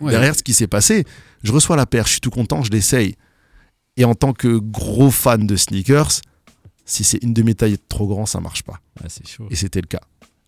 [0.00, 0.12] Ouais.
[0.12, 1.04] Derrière ce qui s'est passé,
[1.42, 3.16] je reçois la paire, je suis tout content, je l'essaye.
[3.96, 6.20] Et en tant que gros fan de sneakers,
[6.84, 8.80] si c'est une de mes tailles trop grand, ça marche pas.
[9.26, 9.48] Chaud.
[9.50, 10.00] Et c'était le cas.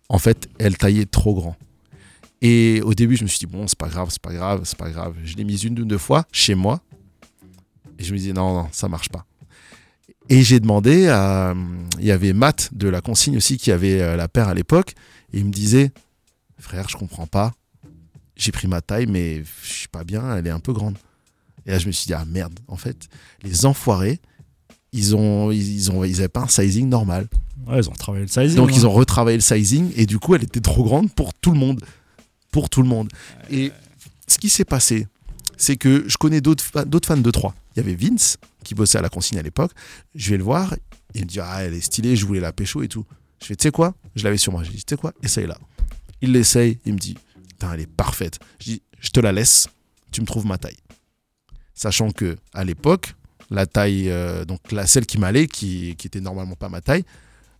[0.08, 1.56] En fait, elle taillait trop grand.
[2.42, 4.78] Et au début, je me suis dit, bon, c'est pas grave, c'est pas grave, c'est
[4.78, 5.14] pas grave.
[5.24, 6.80] Je l'ai mise une ou deux fois chez moi.
[7.98, 9.26] Et je me disais, non, non, ça marche pas.
[10.30, 11.54] Et j'ai demandé à.
[11.98, 14.94] Il y avait Matt de la consigne aussi qui avait euh, la paire à l'époque.
[15.32, 15.92] Et il me disait,
[16.58, 17.52] frère, je comprends pas.
[18.40, 20.96] J'ai pris ma taille, mais je suis pas bien, elle est un peu grande.
[21.66, 23.08] Et là, je me suis dit, ah merde, en fait,
[23.42, 24.18] les enfoirés,
[24.92, 27.28] ils ont, ils, ont, ils avaient pas un sizing normal.
[27.66, 28.56] Ouais, ils ont travaillé le sizing.
[28.56, 28.74] Donc hein.
[28.74, 31.58] ils ont retravaillé le sizing et du coup elle était trop grande pour tout le
[31.58, 31.84] monde.
[32.50, 33.10] Pour tout le monde.
[33.50, 33.70] Et
[34.26, 35.06] ce qui s'est passé,
[35.58, 37.54] c'est que je connais d'autres fa- d'autres fans de 3.
[37.76, 39.72] Il y avait Vince qui bossait à la consigne à l'époque.
[40.14, 40.74] Je vais le voir,
[41.14, 43.04] il me dit ah elle est stylée, je voulais la pécho et tout.
[43.42, 43.94] Je fais tu sais quoi?
[44.16, 44.64] Je l'avais sur moi.
[44.64, 45.12] Je dis tu sais quoi?
[45.22, 45.58] Essaye-la.
[46.22, 47.16] Il l'essaye, il me dit
[47.60, 48.38] putain elle est parfaite.
[48.58, 49.68] Je dis je te la laisse,
[50.10, 50.78] tu me trouves ma taille.
[51.74, 53.14] Sachant que à l'époque
[53.50, 57.04] la taille euh, donc la celle qui m'allait qui qui était normalement pas ma taille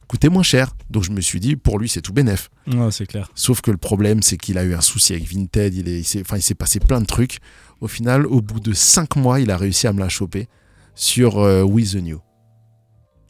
[0.08, 0.74] coûtait moins cher.
[0.90, 2.50] Donc je me suis dit, pour lui, c'est tout bénef.
[2.66, 3.30] Ouais, c'est clair.
[3.36, 5.72] Sauf que le problème, c'est qu'il a eu un souci avec Vinted.
[5.72, 7.38] Il, est, il s'est passé plein de trucs.
[7.80, 10.48] Au final, au bout de 5 mois, il a réussi à me la choper
[10.96, 12.20] sur euh, With the New.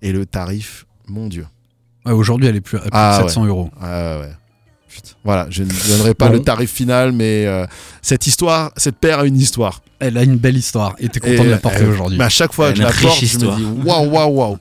[0.00, 1.46] Et le tarif, mon Dieu.
[2.06, 3.70] Ouais, Aujourd'hui, elle est plus à plus de Ah, 700 euros.
[3.78, 4.32] Ah ouais.
[5.24, 6.34] Voilà, je ne donnerai pas Bon.
[6.34, 7.66] le tarif final, mais euh,
[8.02, 9.82] cette histoire, cette paire a une histoire.
[9.98, 12.18] Elle a une belle histoire et t'es content Et, de la porter euh, aujourd'hui.
[12.18, 13.58] Mais à chaque fois que je la porte, je histoire.
[13.58, 14.58] me dis waouh, waouh, waouh.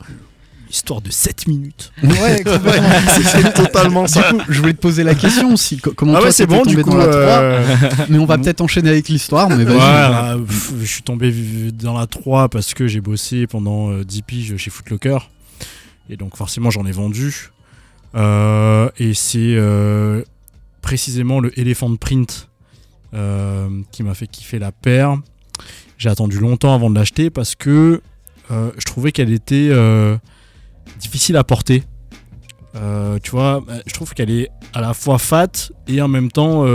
[0.72, 1.92] Histoire de 7 minutes.
[2.04, 2.90] Ouais, complètement.
[3.24, 4.22] C'est totalement Du ça.
[4.30, 6.76] coup, je voulais te poser la question si co- comment Ah ouais, c'est bon, du
[6.76, 6.90] tombé coup.
[6.92, 7.76] dans la 3 euh,
[8.10, 9.76] mais on va peut-être enchaîner avec l'histoire mais vas-y.
[9.78, 11.34] Voilà, pff, je suis tombé
[11.74, 15.18] dans la 3 parce que j'ai bossé pendant euh, 10 piges chez Footlocker.
[16.12, 17.50] Et donc forcément j'en ai vendu.
[18.16, 20.24] Euh, et c'est euh,
[20.82, 22.50] précisément le Elephant Print
[23.14, 25.18] euh, qui m'a fait kiffer la paire.
[25.98, 28.02] J'ai attendu longtemps avant de l'acheter parce que
[28.50, 29.70] je trouvais qu'elle était
[31.00, 31.84] difficile à porter.
[32.74, 36.66] Tu vois, je trouve qu'elle est à la fois fat et en même temps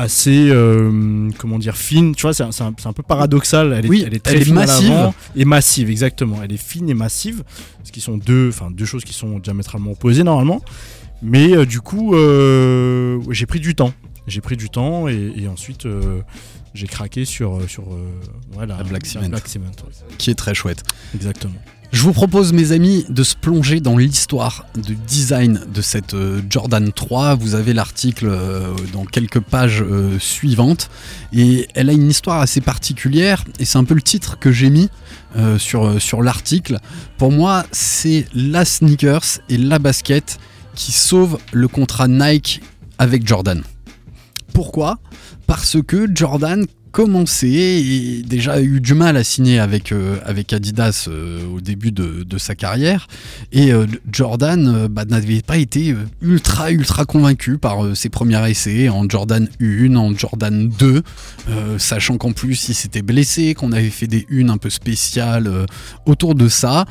[0.00, 4.14] assez euh, comment dire fine tu vois c'est un, peu paradoxal elle est, Oui, elle
[4.14, 5.10] est très elle est fine massive.
[5.36, 7.42] et massive exactement elle est fine et massive
[7.84, 10.62] ce qui sont deux enfin deux choses qui sont diamétralement opposées normalement
[11.22, 13.92] mais euh, du coup euh, j'ai pris du temps
[14.26, 15.86] j'ai pris du temps et, et ensuite
[16.72, 19.28] j'ai craqué sur sur ouais, la, La Black Cement.
[19.28, 20.16] Black Cement, ouais.
[20.18, 20.82] qui est très chouette.
[21.14, 21.60] exactement
[21.92, 26.40] Je vous propose, mes amis, de se plonger dans l'histoire du design de cette euh,
[26.48, 27.34] Jordan 3.
[27.34, 30.88] Vous avez l'article euh, dans quelques pages euh, suivantes.
[31.32, 33.42] Et elle a une histoire assez particulière.
[33.58, 34.88] Et c'est un peu le titre que j'ai mis
[35.58, 36.78] sur, sur l'article.
[37.16, 40.38] Pour moi, c'est la sneakers et la basket
[40.74, 42.62] qui sauve le contrat Nike
[42.98, 43.62] avec Jordan.
[44.52, 44.98] Pourquoi?
[45.46, 51.06] Parce que Jordan commençait et déjà eu du mal à signer avec, euh, avec Adidas
[51.08, 53.06] euh, au début de, de sa carrière.
[53.52, 59.08] Et euh, Jordan bah, n'avait pas été ultra ultra convaincu par ses premiers essais en
[59.08, 61.02] Jordan 1, en Jordan 2,
[61.48, 65.50] euh, sachant qu'en plus il s'était blessé, qu'on avait fait des unes un peu spéciales
[66.06, 66.84] autour de ça.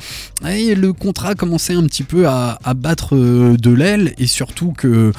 [0.48, 5.12] Et le contrat commençait un petit peu à, battre de l'aile et surtout que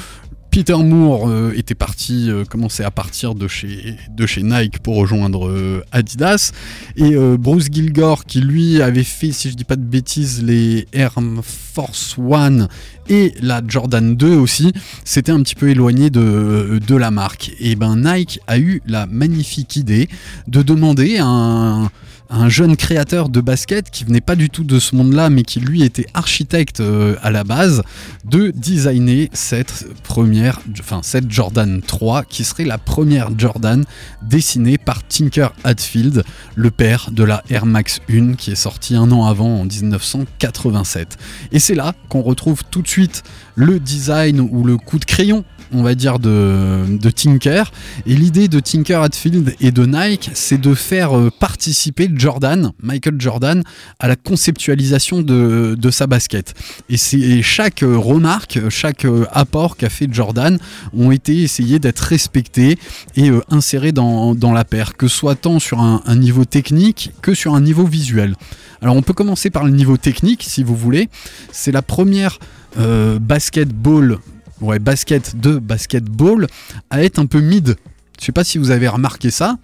[0.52, 3.96] Peter Moore euh, était parti, euh, commençait à partir de chez,
[4.44, 6.52] Nike pour rejoindre euh, Adidas.
[6.98, 11.14] Et Bruce Gilgore, qui lui avait fait, si je dis pas de bêtises, les Air
[11.42, 12.68] Force One
[13.08, 14.74] et la Jordan 2 aussi,
[15.06, 17.54] s'était un petit peu éloigné de, de la marque.
[17.60, 20.10] Et ben Nike a eu la magnifique idée
[20.48, 21.90] de demander un
[22.32, 25.60] un jeune créateur de basket qui venait pas du tout de ce monde-là, mais qui
[25.60, 27.84] lui était architecte euh, à la base,
[28.24, 33.84] de designer cette première, enfin cette Jordan 3, qui serait la première Jordan
[34.22, 36.24] dessinée par Tinker Hatfield,
[36.56, 41.18] le père de la Air Max 1, qui est sortie un an avant, en 1987.
[41.52, 43.24] Et c'est là qu'on retrouve tout de suite
[43.56, 47.72] le design ou le coup de crayon on va dire, de, Tinker.
[48.06, 53.16] Et l'idée de Tinker Hatfield et de Nike, c'est de faire euh, participer Jordan, Michael
[53.20, 53.64] Jordan,
[54.00, 56.54] à la conceptualisation de, sa basket.
[56.90, 60.58] Et, chaque euh, remarque, chaque euh, apport qu'a fait Jordan
[60.94, 62.78] ont été essayés d'être respectés
[63.16, 67.56] et insérés dans, la paire, que ce soit tant sur un, niveau technique que sur
[67.56, 68.36] un niveau visuel.
[68.82, 71.10] Alors on peut commencer par le niveau technique si vous voulez.
[71.52, 72.40] C'est la première
[72.76, 74.20] basketball
[74.62, 76.48] ouais, basket de basketball
[76.90, 77.76] à être un peu mid.
[78.20, 79.58] Je sais pas si vous avez remarqué ça.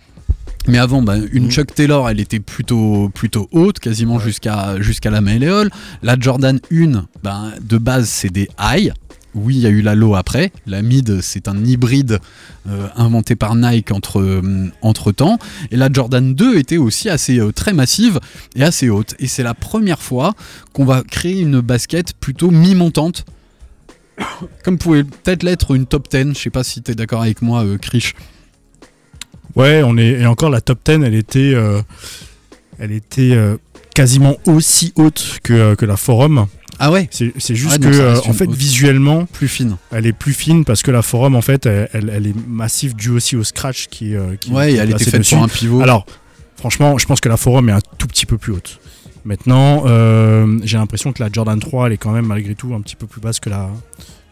[0.68, 1.52] Mais avant, bah, une Mhm.
[1.52, 5.70] Chuck Taylor, elle était plutôt, plutôt haute, quasiment jusqu'à jusqu'à la malléole.
[6.04, 8.92] La Jordan 1, ben, de base, c'est des high.
[9.34, 10.52] Oui, il y a eu la low après.
[10.66, 12.20] La mid, c'est un hybride
[12.68, 15.38] euh, inventé par Nike entre, euh, entre temps.
[15.70, 18.20] Et la Jordan 2 était aussi assez euh, très massive
[18.56, 19.14] et assez haute.
[19.20, 20.34] Et c'est la première fois
[20.74, 23.26] qu'on va créer une basket plutôt mi-montante
[24.63, 26.34] comme pouvait peut-être l'être une top 10.
[26.34, 28.15] Je sais pas si tu es d'accord avec moi, euh, Krish.
[29.56, 31.82] Ouais, on est et encore la top 10, elle était, euh,
[32.80, 33.58] elle était euh,
[33.95, 36.45] quasiment aussi haute que, euh, que la Forum.
[36.80, 37.10] Ah ouais?
[37.12, 38.56] C'est juste que euh, en fait haute.
[38.56, 39.77] visuellement, Plus fine.
[39.91, 42.95] elle est plus fine parce que la Forum en fait, elle, elle- elle est massive
[42.95, 45.34] due aussi au scratch qui, qui Ouais, qui et est elle était faite dessus.
[45.34, 45.82] pour un pivot.
[45.82, 46.06] Alors,
[46.56, 48.80] franchement, je pense que la Forum est un tout petit peu plus haute.
[49.28, 52.80] Maintenant, euh, j'ai l'impression que la Jordan 3, elle est quand même malgré tout un
[52.80, 53.70] petit peu plus basse que la,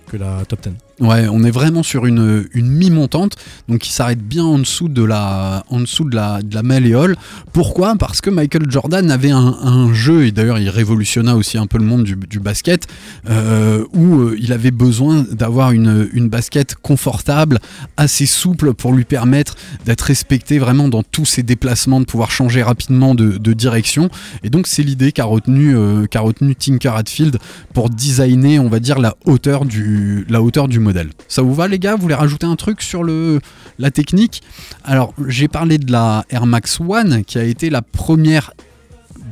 [0.08, 0.72] que la top 10.
[1.02, 3.36] Ouais, on est vraiment sur une, une mi-montante,
[3.68, 7.18] donc qui s'arrête bien en dessous de la, en dessous de la, de la malléole.
[7.52, 7.96] Pourquoi?
[7.98, 11.80] Parce que Michael Jordan avait un, un jeu, et d'ailleurs il révolutionna aussi un peu
[11.80, 12.88] le monde du, du basket,
[13.30, 17.60] euh, où euh, il avait besoin d'avoir une, une basket confortable,
[17.98, 19.56] assez souple pour lui permettre
[19.86, 24.10] d'être respecté vraiment dans tous ses déplacements, de pouvoir changer rapidement de, direction.
[24.44, 27.38] Et donc c'est l'idée qu'a retenu, euh, qu'a retenu Tinker Hatfield
[27.74, 31.10] pour designer, on va dire, la hauteur du, la hauteur du modèle.
[31.28, 31.96] Ça vous va les gars?
[31.96, 34.42] Vous voulez rajouter un truc sur la technique?
[34.84, 38.54] Alors j'ai parlé de la Air Max One qui a été la première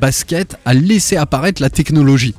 [0.01, 2.35] basket à laisser apparaître la technologie.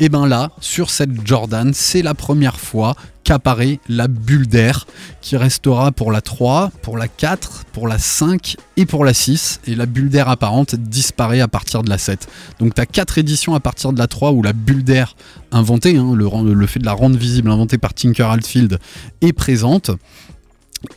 [0.00, 4.86] Et ben là, sur cette Jordan, c'est la première fois qu'apparaît la bulle d'air
[5.20, 9.60] qui restera pour la 3, pour la 4, pour la 5 et pour la 6.
[9.66, 12.26] Et la bulle d'air apparente disparaît à partir de la 7.
[12.58, 15.14] Donc tu as 4 éditions à partir de la 3 où la bulle d'air
[15.52, 18.78] inventée, hein, le fait de la rendre visible inventée par Tinker Hatfield
[19.20, 19.90] est présente.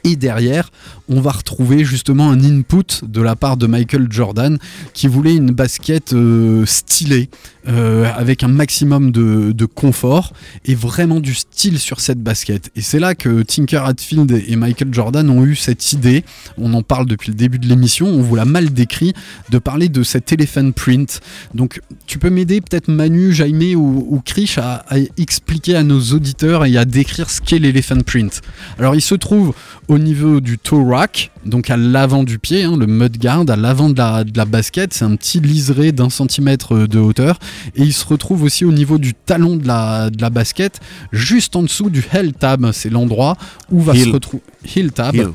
[0.03, 0.71] Et derrière,
[1.09, 4.57] on va retrouver justement un input de la part de Michael Jordan
[4.93, 7.29] qui voulait une basket euh, stylée,
[7.67, 10.33] euh, avec un maximum de, de confort
[10.65, 12.69] et vraiment du style sur cette basket.
[12.75, 16.23] Et c'est là que Tinker Hatfield et Michael Jordan ont eu cette idée,
[16.57, 19.13] on en parle depuis le début de l'émission, on vous l'a mal décrit,
[19.49, 21.21] de parler de cet elephant print.
[21.53, 26.65] Donc tu peux m'aider peut-être Manu, Jaime ou, Krish à, à expliquer à nos auditeurs
[26.65, 28.41] et à décrire ce qu'est l'elephant print.
[28.77, 29.53] Alors il se trouve
[29.87, 33.55] au niveau du toe rack, donc à l'avant du pied, hein, le mud guard, à
[33.55, 34.93] l'avant de la, de la basket.
[34.93, 37.37] C'est un petit liseré d'un centimètre de hauteur.
[37.75, 40.79] Et il se retrouve aussi au niveau du talon de la, de la basket,
[41.11, 42.71] juste en dessous du heel tab.
[42.71, 43.37] C'est l'endroit
[43.71, 44.05] où va Heel.
[44.05, 44.43] se retrouver.
[44.75, 45.15] Heel tab.
[45.15, 45.29] Euh,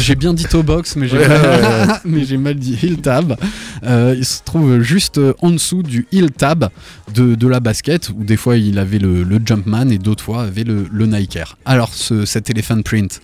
[0.00, 3.36] J'ai bien dit toe box, mais j'ai Ouais, mal, ouais, mal dit heel tab.
[3.84, 6.68] Euh, il se trouve juste euh, en dessous du heel tab
[7.14, 10.42] de, de la basket, où des fois il avait le, le Jumpman et d'autres fois
[10.42, 11.58] avait le, le Nike Air.
[11.66, 13.20] Alors ce, cet Elephant Print,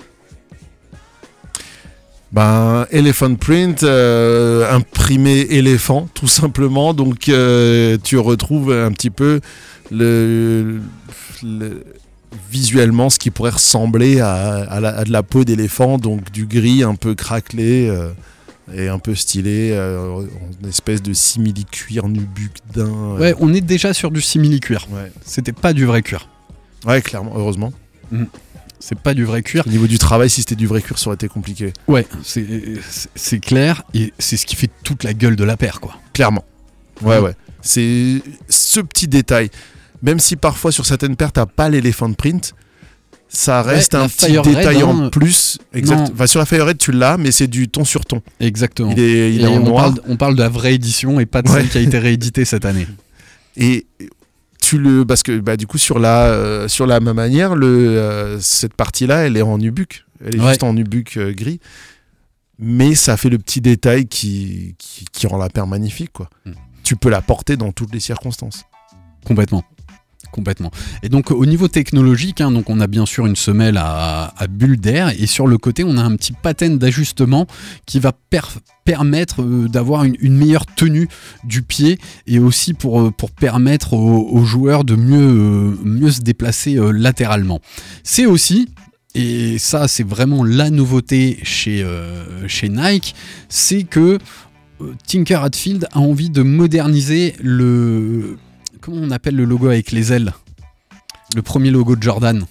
[2.32, 6.92] Ben, Elephant Print, euh, imprimé éléphant, tout simplement.
[6.92, 9.40] Donc, euh, tu retrouves un petit peu
[9.90, 10.80] le,
[11.42, 11.84] le-
[12.50, 16.46] visuellement ce qui pourrait ressembler à, à la- à de la peau d'éléphant, donc du
[16.46, 18.10] gris un peu craquelé euh,
[18.74, 23.16] et un peu stylé, en espèce de simili-cuir nubuck d'un.
[23.16, 24.88] ouais, on est déjà sur du simili-cuir.
[24.90, 25.12] ouais.
[25.24, 26.28] C'était pas du vrai cuir.
[26.84, 27.72] Ouais, clairement, heureusement.
[28.78, 29.64] C'est pas du vrai cuir.
[29.66, 31.72] Au niveau du travail, si c'était du vrai cuir, ça aurait été compliqué.
[31.88, 35.94] Ouais, c'est- clair et c'est ce qui fait toute la gueule de la paire, quoi.
[36.12, 36.44] Clairement.
[37.02, 37.24] Ouais, Mm.
[37.24, 37.32] ouais.
[37.62, 39.50] C'est ce petit détail.
[40.02, 42.54] Même si parfois sur certaines paires, t'as pas l'éléphant print,
[43.28, 45.10] ça reste un petit détail en hein.
[45.10, 45.58] plus.
[45.74, 46.10] Exact.
[46.12, 48.22] Enfin, sur la Fire Red, tu l'as, mais c'est du ton sur ton.
[48.40, 48.92] Exactement.
[48.92, 49.84] Il est, il est en on, noir.
[49.94, 51.60] parle, on parle de la vraie édition et pas de Ouais.
[51.62, 52.86] celle qui a été rééditée cette année.
[53.56, 53.86] Et
[54.66, 55.04] tu le.
[55.04, 58.74] Parce que bah, du coup, sur la, euh, sur la même manière, le, euh, cette
[58.74, 60.04] partie-là, elle est en nubuck.
[60.24, 60.48] Elle est Ouais.
[60.48, 61.60] juste en nubuck euh, gris.
[62.58, 66.12] Mais ça fait le petit détail qui, qui, qui rend la paire magnifique.
[66.12, 66.28] Quoi.
[66.46, 66.52] Mm.
[66.82, 68.64] Tu peux la porter dans toutes les circonstances.
[69.26, 69.62] Complètement.
[71.02, 74.78] Et donc au niveau technologique, hein, donc on a bien sûr une semelle à, bulle
[74.78, 77.46] d'air et sur le côté on a un petit pattern d'ajustement
[77.86, 78.40] qui va per-
[78.84, 81.08] permettre euh, d'avoir une, meilleure tenue
[81.44, 86.20] du pied et aussi pour, euh, pour permettre aux, joueurs de mieux, euh, mieux se
[86.20, 87.60] déplacer latéralement.
[88.02, 88.68] C'est aussi
[89.14, 91.84] et ça c'est vraiment la nouveauté chez,
[92.46, 93.14] chez Nike,
[93.48, 94.18] c'est que
[95.06, 98.36] Tinker Hatfield a envie de moderniser le
[98.86, 100.32] comment on appelle le logo avec les ailes
[101.34, 102.44] Le premier logo de Jordan.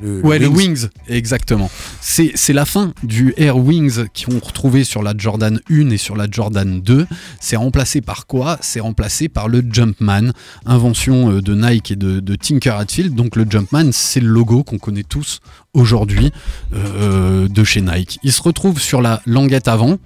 [0.00, 0.84] Le, Ouais, le Wings.
[0.84, 1.70] Wings, exactement.
[2.00, 6.26] C'est la fin du Air Wings qu'on retrouvait sur la Jordan 1 et sur la
[6.28, 7.06] Jordan 2.
[7.38, 8.56] C'est remplacé par quoi?
[8.62, 10.32] C'est remplacé par le Jumpman,
[10.64, 13.14] invention euh, de Nike et de, de Tinker Hatfield.
[13.14, 15.40] Donc le Jumpman, c'est le logo qu'on connaît tous
[15.74, 16.32] aujourd'hui
[16.74, 18.18] euh, de chez Nike.
[18.22, 19.98] Il se retrouve sur la languette avant.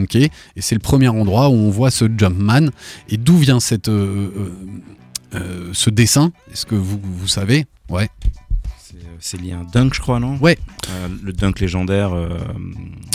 [0.00, 2.68] Ok, et c'est le premier endroit où on voit ce Jumpman.
[3.08, 6.32] Et d'où vient cette, euh, euh, euh, ce dessin?
[6.52, 7.66] Est-ce que vous, vous savez?
[7.88, 8.08] Ouais.
[9.24, 10.36] C'est, lié à un dunk, je crois, non?
[10.38, 10.58] Ouais.
[10.90, 12.28] Euh, le dunk légendaire euh,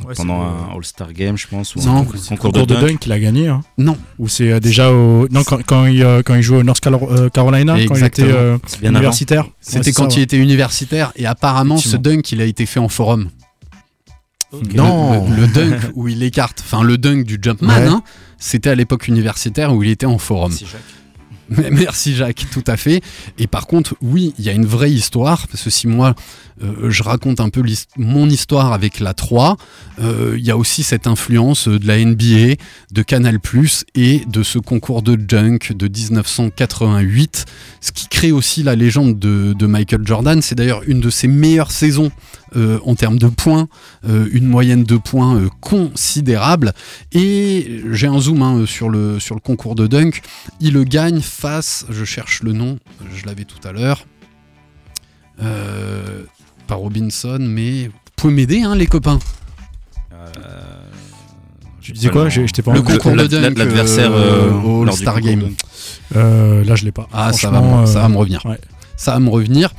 [0.07, 1.75] Ouais, pendant un All-Star Game, je pense.
[1.75, 2.87] Ou Non, un c'est concours, Le concours de de dunk.
[2.87, 3.49] dunk qu'il a gagné.
[3.49, 3.61] Hein.
[3.77, 5.27] Non, Ou c'est déjà au.
[5.29, 6.79] Non, quand, quand, il, euh, quand il jouait au North
[7.33, 8.27] Carolina, quand il Exactement.
[8.29, 9.45] était euh, universitaire.
[9.59, 10.23] C'était quand ça, il ouais.
[10.23, 13.27] était universitaire et apparemment ce dunk il a été fait en forum.
[14.53, 15.27] Le- Non.
[15.29, 17.87] le, le dunk où il écarte, enfin le dunk du Jumpman, Ouais.
[17.87, 18.01] hein,
[18.37, 20.51] c'était à l'époque universitaire où il était en forum.
[20.51, 20.81] Merci, Jacques.
[21.49, 23.01] Mais Merci Jacques, tout à fait.
[23.37, 26.15] Et par contre, oui, il y a une vraie histoire, parce que si moi
[26.63, 27.63] euh, je raconte un peu
[27.97, 29.57] mon histoire avec la 3,
[29.99, 32.55] euh, il y a aussi cette influence euh, de la NBA,
[32.91, 33.37] de Canal⁇
[33.95, 37.45] et de ce concours de dunk de 1988,
[37.81, 40.41] ce qui crée aussi la légende de, Michael Jordan.
[40.41, 42.11] C'est d'ailleurs une de ses meilleures saisons
[42.55, 43.67] euh, en termes de points,
[44.07, 46.73] euh, une moyenne de points euh, considérable.
[47.11, 50.21] Et j'ai un zoom hein, sur, le, concours de dunk.
[50.59, 52.79] Il le gagne face, je cherche le nom,
[53.13, 54.05] je l'avais tout à l'heure,
[55.41, 56.23] euh,
[56.67, 59.19] pas Robinson, mais vous pouvez m'aider, hein, les copains.
[60.13, 60.25] Euh,
[61.81, 64.83] Tu disais quoi J'ai- j'étais pas Le en- concours de dunk, l'adversaire euh, euh, au
[64.83, 65.49] All-Star concours Game.
[66.15, 67.07] Euh, là, je l'ai pas.
[67.13, 68.45] Ah, ça va, ça va me revenir.
[68.45, 68.59] ouais.
[68.97, 69.69] Ça va me revenir.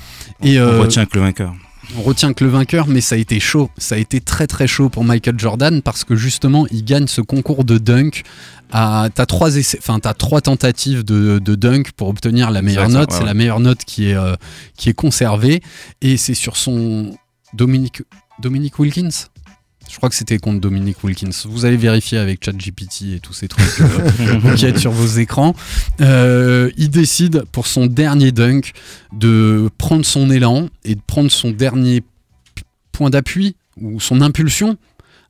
[0.43, 1.53] Et On euh, retient que le vainqueur.
[1.97, 3.71] On retient que le vainqueur, mais ça a été chaud.
[3.79, 7.21] Ça a été très très chaud pour Michael Jordan parce que justement, il gagne ce
[7.21, 8.23] concours de dunk.
[8.71, 12.91] À, t'as trois essais, enfin t'as trois tentatives de, de dunk pour obtenir la meilleure
[12.91, 13.09] note.
[13.09, 13.27] ouais, c'est ouais.
[13.27, 14.37] la meilleure note qui est euh,
[14.77, 15.63] qui est conservée
[16.03, 17.17] et c'est sur son
[17.55, 18.03] Dominique
[18.41, 19.29] Dominique Wilkins?
[19.89, 21.31] Je crois que c'était contre Dominique Wilkins.
[21.47, 25.55] Vous allez vérifier avec ChatGPT et tous ces trucs euh, qui sur vos écrans.
[26.01, 28.73] Euh, il décide pour son dernier dunk
[29.13, 32.03] de prendre son élan et de prendre son dernier
[32.93, 34.77] point d'appui ou son impulsion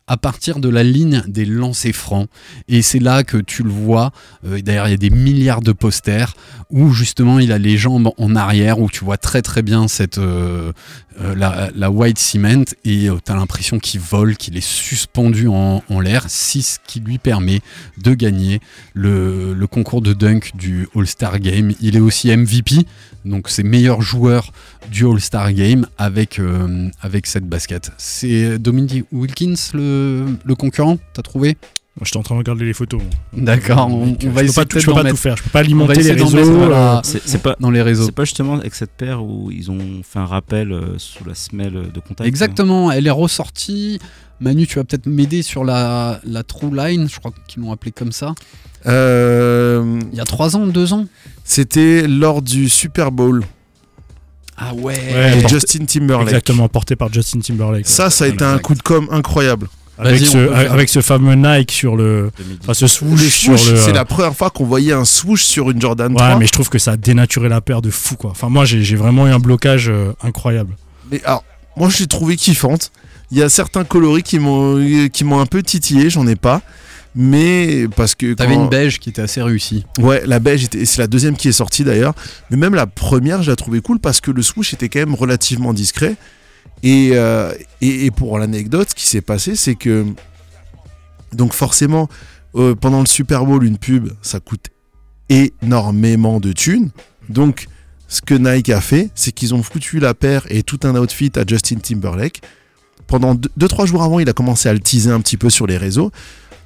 [0.09, 2.29] à partir de la ligne des lancers francs.
[2.67, 4.11] Et c'est là que tu le vois.
[4.47, 6.35] euh, D'ailleurs, il y a des milliards de posters
[6.71, 10.19] où justement il a les jambes en arrière, où tu vois très très bien cette,
[10.19, 10.73] euh,
[11.21, 16.25] euh, la, white cement et tu as l'impression qu'il vole, qu'il est suspendu en, l'air,
[16.29, 17.61] c'est ce qui lui permet
[17.99, 18.61] de gagner
[18.95, 21.73] le, le concours de dunk du All-Star Game.
[21.81, 22.87] Il est aussi MVP,
[23.25, 24.53] donc c'est meilleur joueur
[24.91, 27.91] du All-Star Game avec, euh, avec cette basket.
[27.99, 31.57] C'est Dominique Wilkins le, le concurrent, t'as trouvé?
[31.97, 33.03] Moi, je suis en train de regarder les photos.
[33.37, 35.37] D'accord, on, je va peux essayer pas, tout, peut-être je peux pas tout faire.
[35.37, 36.53] Je peux pas alimenter les réseaux.
[36.53, 38.05] voilà, C'est c'est pas, dans les réseaux.
[38.05, 41.35] c'est pas justement avec cette paire où ils ont fait un rappel euh, sous la
[41.35, 43.99] semelle de contact Exactement, elle est ressortie.
[44.41, 47.91] Manu, tu vas peut-être m'aider sur la, la True Line, je crois qu'ils l'ont appelée
[47.91, 48.33] comme ça.
[48.87, 51.07] Euh, Il y a 3 ans, 2 ans
[51.43, 53.43] C'était lors du Super Bowl.
[54.59, 56.29] Ah ouais, Ouais, Et porté- Justin Timberlake.
[56.29, 57.87] Exactement, porté par Justin Timberlake.
[57.87, 59.69] Ça, ça a été un coup de com incroyable.
[60.01, 60.39] Avec ce,
[60.71, 62.31] avec fameux Nike sur le.
[62.39, 62.59] 2010.
[62.63, 63.77] Enfin, ce swoosh Le sur swoosh, le.
[63.79, 66.37] c'est la première fois qu'on voyait un swoosh sur une Jordan Ouais, 3.
[66.39, 68.31] mais je trouve que ça a dénaturé la paire de fou, quoi.
[68.31, 70.77] Enfin, moi, j'ai vraiment eu un blocage euh, incroyable.
[71.11, 71.43] Mais alors,
[71.77, 72.93] moi, je l'ai trouvé kiffante.
[73.33, 74.81] Il y a certains coloris qui m'ont
[75.13, 76.63] qui m'ont un peu titillé, j'en ai pas.
[77.21, 78.33] Mais parce que.
[78.35, 79.85] T'avais quand- une beige qui était assez réussie.
[79.99, 82.15] Ouais, la beige, était- c'est la deuxième qui est sortie d'ailleurs.
[82.51, 85.15] Mais même la première, je la trouvais cool parce que le swoosh était quand même
[85.17, 86.15] relativement discret.
[86.85, 90.07] Et, euh, et, et pour l'anecdote, ce qui s'est passé, c'est que.
[91.33, 92.09] Donc, forcément,
[92.55, 94.67] euh, pendant le Super Bowl, une pub, ça coûte
[95.29, 96.91] énormément de thunes.
[97.29, 97.67] Donc,
[98.07, 101.33] ce que Nike a fait, c'est qu'ils ont foutu la paire et tout un outfit
[101.37, 102.41] à Justin Timberlake.
[103.07, 105.77] Pendant 2-3 jours avant, il a commencé à le teaser un petit peu sur les
[105.77, 106.11] réseaux.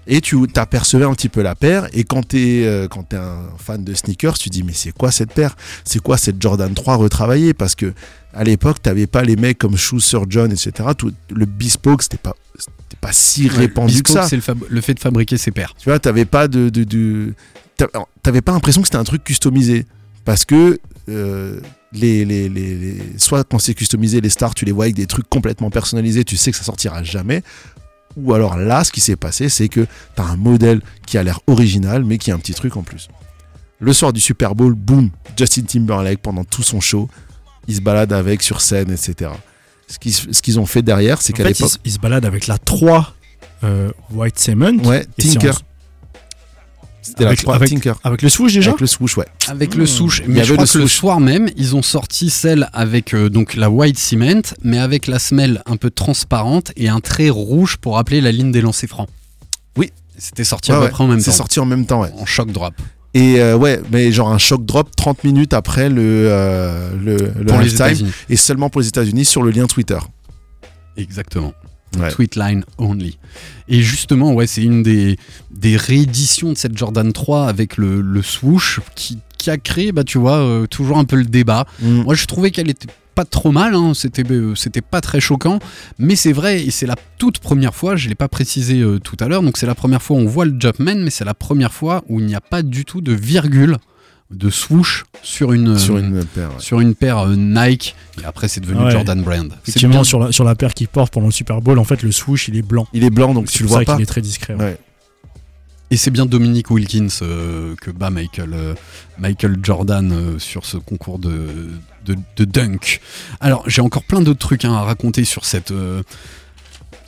[0.06, 1.88] Et tu t'apercevais un petit peu la paire.
[1.92, 5.10] Et quand t'es euh, quand t'es un fan de sneakers, tu dis mais c'est quoi
[5.12, 5.56] cette paire?
[5.84, 7.54] C'est quoi cette Jordan 3 retravaillée?
[7.54, 7.92] Parce que
[8.34, 10.72] à l'époque, t'avais pas les mecs comme Shoe Surgeon, etc.
[10.96, 12.34] Tout, le bespoke, c'était pas
[13.00, 14.28] pas si répandu que ça.
[14.28, 14.36] c'est
[14.70, 15.74] le, fait de fabriquer ses paires.
[15.78, 17.34] Tu vois, t'avais pas de, de, de-
[17.76, 17.88] t'a-
[18.22, 19.86] t'avais pas l'impression que c'était un truc customisé
[20.24, 20.78] parce que
[21.08, 21.58] euh,
[21.92, 25.06] les, les, les, les- soit quand c'est customisé, les stars, tu les vois avec des
[25.06, 27.42] trucs complètement personnalisés, tu sais que ça sortira jamais.
[28.16, 29.86] Ou alors là, ce qui s'est passé, c'est que
[30.16, 33.08] t'as un modèle qui a l'air original, mais qui a un petit truc en plus.
[33.80, 37.08] Le soir du Super Bowl, boum, Justin Timberlake pendant tout son show,
[37.68, 39.30] il se balade avec sur scène, etc.
[39.88, 42.58] Ce qu'ils ce ont fait derrière, c'est qu'à l'époque, se- il se balade avec la
[42.58, 43.14] 3
[43.64, 44.72] euh, White Cement.
[44.84, 45.52] ouais, Tinker,
[47.02, 49.26] c'était la avec- 3 avec- Tinker, Avec le swoosh déjà avec le swoosh, ouais.
[49.48, 49.84] Avec le.
[49.84, 50.92] Il y Mais je avait crois le que le swoosh.
[50.96, 55.18] soir même, ils ont sorti celle avec euh, donc la white cement, mais avec la
[55.18, 59.08] semelle un peu transparente et un trait rouge pour rappeler la ligne des lancers francs.
[59.76, 59.90] Oui.
[60.16, 60.90] C'était sorti Ouais, à peu ouais.
[60.92, 61.36] près en même C'est temps.
[61.36, 62.10] sorti en même temps, ouais.
[62.18, 62.74] En choc drop.
[63.14, 67.44] Et euh, ouais, mais genre un shock drop 30 minutes après le, euh, le, le
[67.46, 67.82] Pour les
[68.30, 69.98] et seulement pour les États-Unis sur le lien Twitter.
[70.96, 71.52] Exactement.
[71.98, 72.10] Ouais.
[72.10, 73.18] Tweetline only.
[73.68, 75.18] Et justement, ouais, c'est une des,
[75.50, 80.04] des rééditions de cette Jordan 3 avec le, le swoosh qui, qui a créé, bah,
[80.04, 81.66] tu vois, euh, toujours un peu le débat.
[81.80, 82.02] Mm.
[82.02, 85.58] Moi, je trouvais qu'elle était pas trop mal, hein, c'était euh, c'était pas très choquant,
[85.98, 89.16] mais c'est vrai, et c'est la toute première fois, je l'ai pas précisé euh, tout
[89.20, 91.34] à l'heure, donc c'est la première fois où on voit le Jumpman, mais c'est la
[91.34, 93.76] première fois où il n'y a pas du tout de virgule
[94.32, 96.48] de swoosh sur une, sur euh, une paire.
[96.50, 96.54] ouais.
[96.60, 98.90] sur une paire euh, Nike, et après c'est devenu Ouais.
[98.90, 99.48] Jordan Brand.
[99.64, 100.04] C'est Effectivement, bien.
[100.04, 102.48] sur la, sur la paire qu'il porte pendant le Super Bowl, en fait, le swoosh,
[102.48, 102.86] il est blanc.
[102.92, 103.94] Il est blanc donc tu le vois ça pas.
[103.94, 104.54] qu'il est très discret.
[104.54, 104.64] ouais.
[104.64, 104.78] Ouais.
[105.90, 108.74] Et c'est bien Dominique Wilkins euh, que bat Michael, euh,
[109.18, 111.68] Michael Jordan euh, sur ce concours de,
[112.06, 113.00] de, de dunk.
[113.40, 116.02] Alors, j'ai encore plein d'autres trucs hein, à raconter sur cette, euh,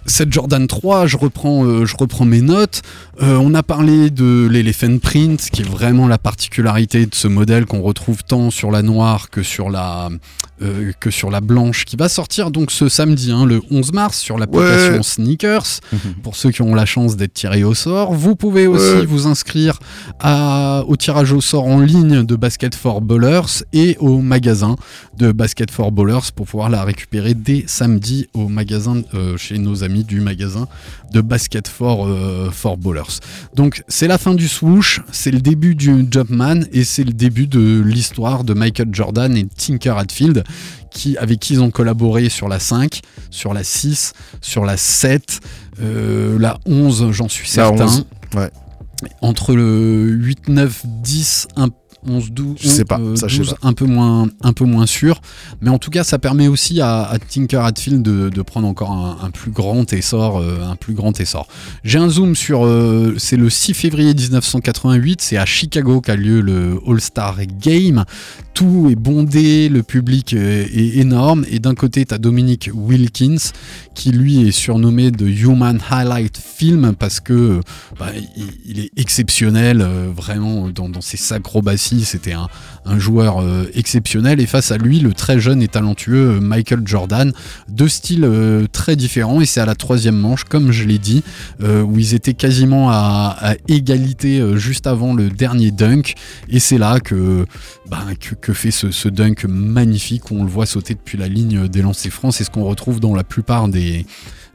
[0.06, 1.06] cette Jordan 3.
[1.06, 2.82] Je reprends, euh, je reprends mes notes.
[3.22, 7.66] Euh, on a parlé de l'Elephant Print, qui est vraiment la particularité de ce modèle
[7.66, 10.10] qu'on retrouve tant sur la noire que sur la,
[10.62, 14.18] euh, que sur la blanche, qui va sortir donc ce samedi, hein, le 11 mars,
[14.18, 15.02] sur l'application Ouais.
[15.02, 15.80] Sneakers
[16.22, 18.14] pour ceux qui ont la chance d'être tirés au sort.
[18.14, 19.06] Vous pouvez aussi Ouais.
[19.06, 19.78] vous inscrire
[20.20, 24.76] à- au tirage au sort en ligne de Basket for Ballers et au magasin
[25.18, 29.82] de Basket for Ballers pour pouvoir la récupérer dès samedi au magasin euh, chez nos
[29.84, 30.68] amis du magasin
[31.12, 33.20] de Basket for, euh, for Ballers.
[33.54, 37.46] Donc c'est la fin du swoosh, c'est le début du Jumpman et c'est le début
[37.46, 40.43] de l'histoire de Michael Jordan et Tinker Hatfield
[40.90, 45.40] qui, avec qui ils ont collaboré sur la 5, sur la 6, sur la 7,
[45.80, 47.86] euh, la 11, j'en suis La certain.
[47.86, 48.50] 11, ouais.
[49.20, 51.68] Entre le 8, 9, 10, 1,
[52.06, 54.64] 11, 12, Je sais pas, euh, ça, je sais 12, un peu moins, un peu
[54.64, 55.20] moins sûr.
[55.60, 58.92] Mais en tout cas, ça permet aussi à, à Tinker Hatfield de, de prendre encore
[58.92, 61.48] un, un plus grand essor, euh, un plus grand essor.
[61.82, 66.40] J'ai un zoom sur, euh, c'est le 6 février 1988, c'est à Chicago qu'a lieu
[66.40, 68.04] le All-Star Game.
[68.52, 71.44] Tout est bondé, le public est énorme.
[71.50, 73.50] Et d'un côté, tu as Dominic Wilkins,
[73.94, 77.60] qui lui est surnommé de Human Highlight Film parce que
[77.98, 79.84] bah, il, il est exceptionnel,
[80.14, 81.93] vraiment dans, dans ses acrobaties.
[82.02, 84.40] C'était un, joueur euh, exceptionnel.
[84.40, 87.32] Et face à lui, le très jeune et talentueux euh, Michael Jordan,
[87.68, 89.40] deux styles euh, très différents.
[89.40, 91.22] Et c'est à la troisième manche, comme je l'ai dit,
[91.62, 96.14] où ils étaient quasiment à, égalité juste avant le dernier dunk.
[96.48, 97.46] Et c'est là que,
[98.40, 101.82] que fait ce, ce dunk magnifique où on le voit sauter depuis la ligne des
[101.82, 102.34] lancers francs.
[102.34, 104.06] C'est ce qu'on retrouve dans la plupart des,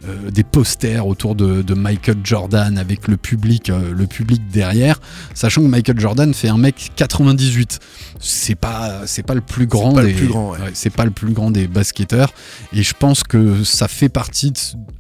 [0.08, 5.00] euh, des posters autour de, de Michael Jordan avec le public, euh, le public derrière,
[5.34, 7.80] sachant que Michael Jordan fait un mec 98.
[8.20, 10.60] C'est pas, c'est pas le plus grand pas le des, plus grand, ouais.
[10.60, 12.34] ouais, c'est pas le plus grand des basketteurs.
[12.74, 14.60] Et je pense que ça fait partie de-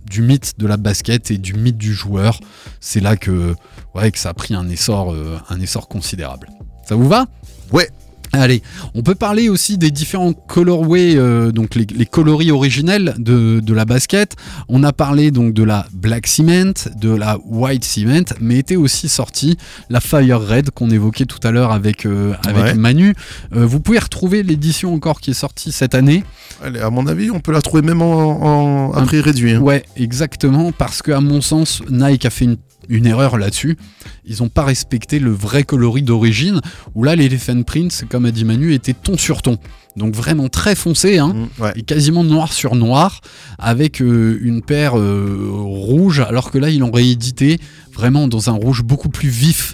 [0.09, 2.39] du mythe de la basket et du mythe du joueur.
[2.79, 3.53] C'est là que,
[3.95, 6.47] ouais, que ça a pris un essor, euh, un essor considérable.
[6.87, 7.25] Ça vous va?
[7.71, 7.89] Ouais.
[8.31, 8.61] Allez,
[8.95, 13.73] on peut parler aussi des différents colorways, euh, donc les, les coloris originels de, de
[13.73, 14.35] la basket.
[14.67, 19.09] On a parlé donc de la Black Cement, de la White Cement, mais était aussi
[19.09, 19.57] sortie
[19.89, 22.73] la Fire Red qu'on évoquait tout à l'heure avec, euh, avec Ouais.
[22.75, 23.15] Manu.
[23.55, 26.23] Euh, vous pouvez retrouver l'édition encore qui est sortie cette année.
[26.63, 29.53] Allez, à mon avis, on peut la trouver même en, en- à prix réduit.
[29.53, 29.59] hein.
[29.61, 32.57] Ouais, exactement, parce que à mon sens, Nike a fait une,
[32.89, 33.77] une erreur là-dessus.
[34.25, 36.59] Ils n'ont pas respecté le vrai coloris d'origine,
[36.95, 39.57] où là, l'Elephant Print, comme a dit Manu, était ton sur ton.
[39.95, 41.73] Donc vraiment très foncé, hein, Mm, ouais.
[41.75, 43.21] et quasiment noir sur noir,
[43.57, 47.59] avec euh, une paire euh, rouge, alors que là, ils l'ont réédité
[47.93, 49.73] vraiment dans un rouge beaucoup plus vif,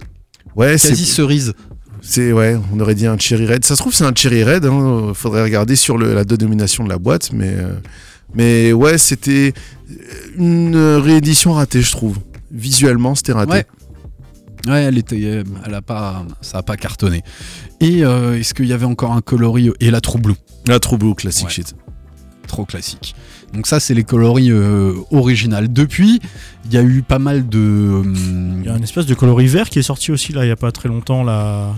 [0.56, 1.54] Ouais, c'est quasi cerise.
[2.02, 3.66] C'est ouais, on aurait dit un cherry red.
[3.66, 4.64] Ça se trouve c'est un cherry red.
[4.66, 5.12] Hein.
[5.16, 7.74] Faudrait regarder sur le- la dénomination de la boîte, mais euh,
[8.36, 9.54] mais ouais, c'était
[10.38, 12.18] une réédition ratée, je trouve.
[12.56, 13.52] Visuellement, c'était raté.
[13.52, 13.66] Ouais.
[14.68, 17.22] Ouais, elle était, euh, elle a pas, ça a pas cartonné.
[17.82, 20.34] Et euh, est-ce qu'il y avait encore un coloris et la True Blue
[20.68, 21.52] La True Blue classic Ouais.
[21.52, 21.76] shit.
[22.48, 23.16] trop classique.
[23.54, 25.72] Donc ça, c'est les coloris euh, originales.
[25.72, 26.20] Depuis,
[26.66, 27.60] il y a eu pas mal de...
[27.60, 30.48] hum, Il y a une espèce de coloris vert qui est sorti aussi là il
[30.48, 31.74] y a pas très longtemps la,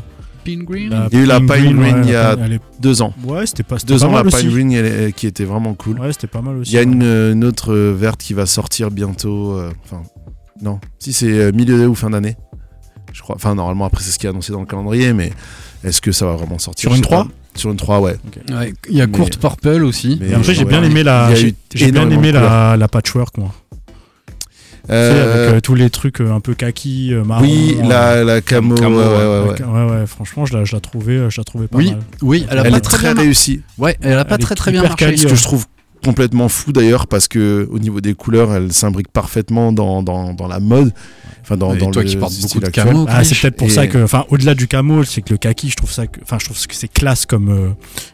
[0.45, 0.89] Pin Green?
[0.89, 3.13] La Il y a eu la Pine Green il y a Pine- est- Deux ans.
[3.25, 4.47] Ouais, c'était pas Deux pas ans la Pine aussi.
[4.47, 5.99] Green elle qui était vraiment cool.
[5.99, 6.71] Ouais, c'était pas mal aussi.
[6.71, 9.53] Il y a une, euh, une autre euh, verte qui va sortir bientôt.
[9.57, 10.03] euh, Enfin,
[10.61, 10.79] non.
[10.99, 12.35] Si c'est euh, milieu ou fin d'année.
[13.13, 13.35] Je crois.
[13.35, 15.31] Enfin, normalement, après, c'est ce qui est annoncé dans le calendrier, mais
[15.83, 16.89] est-ce que ça va vraiment sortir?
[16.89, 17.15] Sur une sais pas.
[17.23, 17.27] 3?
[17.55, 18.15] Sur une 3, ouais.
[18.51, 20.17] Ouais, il y a Mais- Court Purple aussi.
[20.21, 23.37] Mais- Et après, j'ai ouais, bien aimé la, j'ai j'ai bien aimé la, la patchwork,
[23.37, 23.51] moi.
[24.89, 27.43] Euh, avec euh, tous les trucs euh, un peu kaki, euh, marron.
[27.43, 29.09] oui, euh, la, la camo, Camo, ouais, ouais.
[29.11, 29.65] ouais, ouais, ouais.
[29.85, 31.99] ouais, ouais, franchement, je la, je la trouvais, euh, je la trouvais pas Oui, mal.
[32.21, 33.61] oui, elle a Elle pas est très, très bien réussie.
[33.77, 34.95] Ouais, elle a pas Elle très très bien marché.
[34.97, 35.65] quali, Ce que je trouve
[36.03, 40.47] complètement fou d'ailleurs, parce que au niveau des couleurs, elle s'imbrique parfaitement dans, dans, dans
[40.47, 40.93] la mode.
[41.41, 43.67] Enfin, dans, Et dans toi le qui portes beaucoup de camo, Ah, c'est peut-être pour
[43.67, 46.19] Et- ça que, enfin, au-delà du camo, c'est que le kaki, je trouve ça, que-
[46.21, 47.69] enfin, je trouve que c'est classe comme, euh,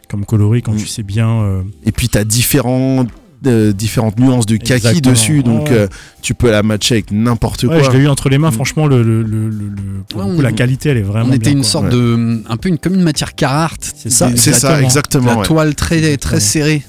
[0.08, 0.76] comme coloris quand Mm.
[0.78, 1.28] tu sais bien.
[1.42, 3.04] euh, Et puis, tu as différents,
[3.46, 5.12] euh, différentes nuances de kaki Exactement.
[5.12, 5.72] dessus, donc Ouais.
[5.76, 5.86] euh,
[6.22, 7.82] tu peux la matcher avec n'importe Ouais, quoi.
[7.82, 8.50] je l'ai eu entre les mains.
[8.50, 8.54] Mm.
[8.54, 11.02] Franchement, le, le, le, le- le- pour Ouais, le on- coup, la qualité, elle est
[11.02, 11.26] vraiment.
[11.30, 11.68] On était bien, une quoi.
[11.68, 11.90] sorte Ouais.
[11.90, 12.42] de...
[12.48, 13.82] Un peu une, comme une matière Carhartt.
[13.96, 15.32] C'est ça, C'est ça, exactement.
[15.32, 15.44] La ouais.
[15.44, 16.40] toile très, très Exactement.
[16.40, 16.82] serrée.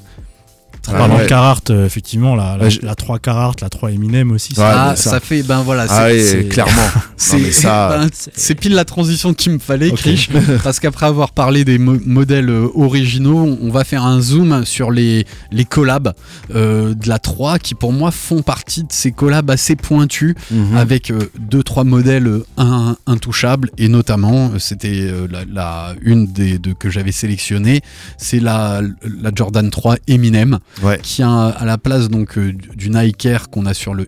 [0.87, 1.23] Ah, Parlant ouais.
[1.23, 4.53] de Carhartt, euh, effectivement, la, la, la 3 Carhartt, la 3 Eminem aussi.
[4.57, 5.11] ah, ça.
[5.11, 5.43] ça- fait...
[5.43, 6.71] Ben voilà, Ah, c'est- clairement.
[7.17, 9.99] C'est ça- ben, c'est pile la transition qu'il me fallait, Ok.
[9.99, 10.29] Krish,
[10.63, 14.91] parce qu'après avoir parlé des mo- modèles euh, originaux, on va faire un zoom sur
[14.91, 16.13] les, les collabs
[16.53, 20.75] euh, de la 3 qui pour moi font partie de ces collabs assez pointus Mhm.
[20.77, 26.57] avec euh, deux trois modèles in- intouchables et notamment c'était euh, la, la- une des
[26.57, 27.81] deux que j'avais sélectionné
[28.17, 28.81] c'est la,
[29.21, 30.99] la Jordan 3 Eminem Ouais.
[31.01, 34.07] qui a à la place donc euh, du Nike Air qu'on a sur le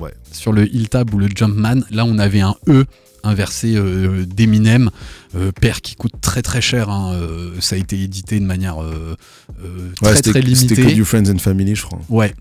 [0.00, 0.12] ouais.
[0.32, 2.84] sur le Heel Tab ou le Jumpman là on avait un E
[3.24, 4.90] inversé euh, d'Eminem
[5.34, 8.82] euh, paire qui coûte très très cher hein, euh, ça a été édité de manière
[8.82, 9.16] euh,
[10.02, 12.00] Ouais, très très c'était que limitée du Friends and Family, je crois.
[12.08, 12.34] Ouais.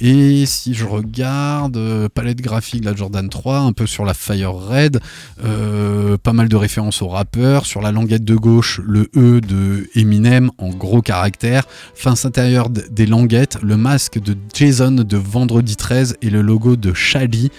[0.00, 4.52] Et si je regarde, palette graphique de la Jordan 3, un peu sur la Fire
[4.52, 5.00] Red,
[5.38, 7.64] pas mal de références au rappeur.
[7.64, 11.64] Sur la languette de gauche, le E de Eminem en gros caractères.
[11.94, 16.92] Face intérieure des languettes, le masque de Jason de Vendredi 13 et le logo de
[16.92, 17.50] Shady.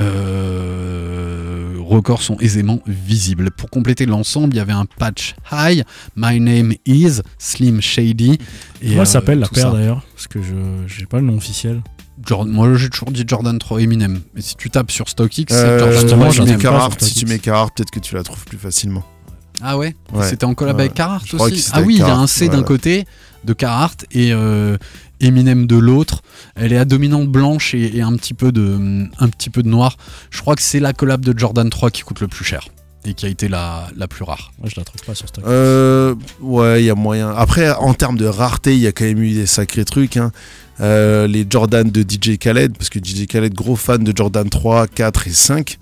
[0.00, 3.50] Euh, records sont aisément visibles.
[3.50, 5.82] Pour compléter l'ensemble, il y avait un patch Hi,
[6.16, 8.32] My Name is Slim Shady.
[8.32, 8.38] Et,
[8.88, 10.02] Comment euh, elle s'appelle la paire d'ailleurs?
[10.14, 10.54] Parce que je
[10.86, 11.82] j'ai pas le nom officiel.
[12.26, 14.20] Jordan- moi j'ai toujours dit Jordan 3 Eminem.
[14.34, 16.56] Mais si tu tapes sur StockX, c'est Euh, Jordan justement, 3 j'en ai Eminem.
[16.62, 19.04] pas Carhartt, sur si tu mets Carhartt, peut-être que tu la trouves plus facilement.
[19.60, 20.28] Ah ouais, Ouais.
[20.28, 20.82] C'était en collab Ouais.
[20.82, 23.06] avec Carhartt Je aussi Ah oui, il y a un C ouais, d'un côté
[23.44, 24.76] de Carhartt et euh,
[25.20, 26.22] Eminem de l'autre.
[26.54, 29.68] Elle est à dominante blanche et, et un, petit peu de, un petit peu de
[29.68, 29.96] noir.
[30.30, 32.68] Je crois que c'est la collab de Jordan 3 qui coûte le plus cher
[33.08, 34.52] et qui a été la, la plus rare.
[34.58, 35.44] Moi, je la trouve pas sur stock.
[35.46, 37.30] Euh, ouais, il y a moyen.
[37.36, 40.16] Après, en termes de rareté, il y a quand même eu des sacrés trucs.
[40.16, 40.32] hein.
[40.80, 44.86] Euh, les Jordan de DJ Khaled, parce que DJ Khaled, gros fan de Jordan 3,
[44.86, 45.78] 4 et 5.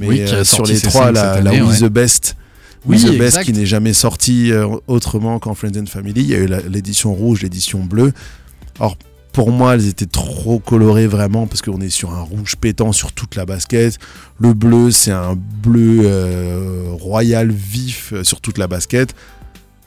[0.00, 1.78] Mais Oui, qui a euh, sur les ses 3, cinq la, la ouais.
[1.78, 2.36] the Best.
[2.84, 3.44] Oui, the Best exact.
[3.44, 6.20] qui n'est jamais sorti euh, autrement qu'en Friends and Family.
[6.20, 8.12] Il y a eu l'édition rouge, l'édition bleue.
[8.78, 8.96] Alors,
[9.36, 13.12] pour moi, elles étaient trop colorées vraiment parce qu'on est sur un rouge pétant sur
[13.12, 13.98] toute la basket.
[14.40, 19.14] Le bleu, c'est un bleu euh, royal vif euh, sur toute la basket.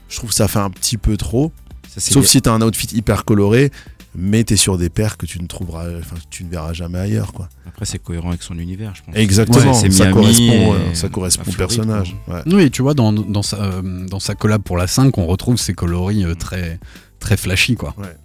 [0.08, 1.52] Je trouve que ça fait un petit peu trop.
[1.88, 3.72] Ça, Sauf les- si t'as un outfit hyper coloré,
[4.16, 7.34] mais t'es sur des paires que tu ne trouveras, enfin, tu ne verras jamais ailleurs,
[7.34, 7.50] quoi.
[7.68, 9.16] Après, c'est cohérent avec son univers, je pense.
[9.16, 12.16] Exactement, Ouais, ça, correspond, euh, ça correspond au personnage.
[12.28, 12.42] Ouais.
[12.46, 15.58] Oui, tu vois, dans, dans, sa, euh, dans sa collab pour la 5, on retrouve
[15.58, 16.80] ces coloris euh, très,
[17.20, 17.96] très flashy, quoi.
[17.98, 18.16] Ouais.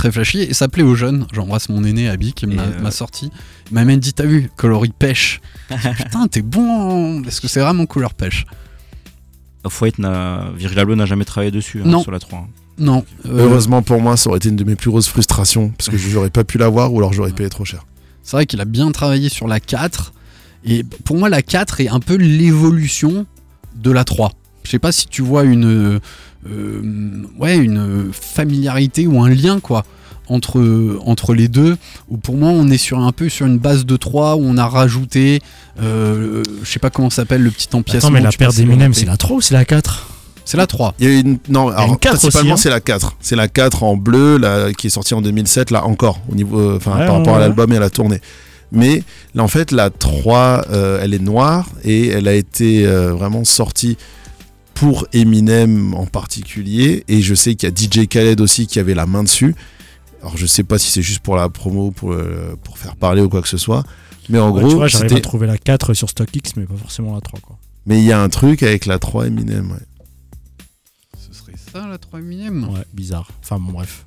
[0.00, 1.26] Très flashy, et ça plaît aux jeunes.
[1.30, 3.30] J'embrasse mon aîné, Abby, qui m'a euh, sorti.
[3.70, 5.42] Il m'a même dit, t'as vu, coloris pêche.
[5.68, 8.46] Putain, t'es bon Est-ce que c'est vraiment couleur pêche
[9.62, 10.52] Off-White n'a.
[10.56, 12.02] Virgil Abloh n'a jamais travaillé dessus hein, Non.
[12.02, 12.48] sur la 3.
[12.78, 13.04] Non.
[13.26, 15.96] euh, Heureusement pour moi, ça aurait été une de mes plus grosses frustrations, parce que
[15.98, 17.84] j'aurais pas pu l'avoir ou alors j'aurais payé trop cher.
[18.22, 20.14] C'est vrai qu'il a bien travaillé sur la 4.
[20.64, 23.26] Et pour moi, la 4 est un peu l'évolution
[23.76, 24.32] de la 3.
[24.64, 26.00] Je sais pas si tu vois une, euh,
[26.46, 29.84] ouais, une familiarité ou un lien quoi
[30.30, 31.76] entre, entre les deux.
[32.08, 34.56] Ou pour moi, on est sur un peu sur une base de 3 où on
[34.56, 35.40] a rajouté,
[35.82, 38.08] euh, je sais pas comment ça s'appelle le petit empiècement.
[38.08, 40.08] Attends, mais la paire d'Eminem, c'est la 3 ou c'est la 4
[40.44, 40.94] C'est la 3.
[41.00, 42.56] Il y a une non, alors une 4 principalement hein.
[42.56, 43.16] c'est la 4.
[43.20, 46.58] C'est la 4 en bleu là qui est sortie en 2007 là encore au niveau
[46.60, 47.40] euh, enfin Ouais, par rapport ouais, à ouais.
[47.40, 48.20] l'album et à la tournée.
[48.72, 49.02] Mais
[49.34, 53.44] là en fait la 3 euh, elle est noire et elle a été euh, vraiment
[53.44, 53.96] sortie
[54.80, 58.94] pour Eminem en particulier et je sais qu'il y a DJ Khaled aussi qui avait
[58.94, 59.54] la main dessus.
[60.22, 63.20] Alors je sais pas si c'est juste pour la promo pour euh, pour faire parler
[63.20, 63.84] ou quoi que ce soit.
[64.30, 66.76] Mais en Ouais, gros, Tu vois, j'arrive à trouver la 4 sur StockX, mais pas
[66.80, 67.40] forcément la 3.
[67.40, 67.58] Quoi.
[67.84, 69.76] mais il y a un truc avec la 3 Eminem ouais.
[71.72, 73.28] Ça la 3 Eminem Ouais, bizarre.
[73.42, 74.04] Enfin bon, bref.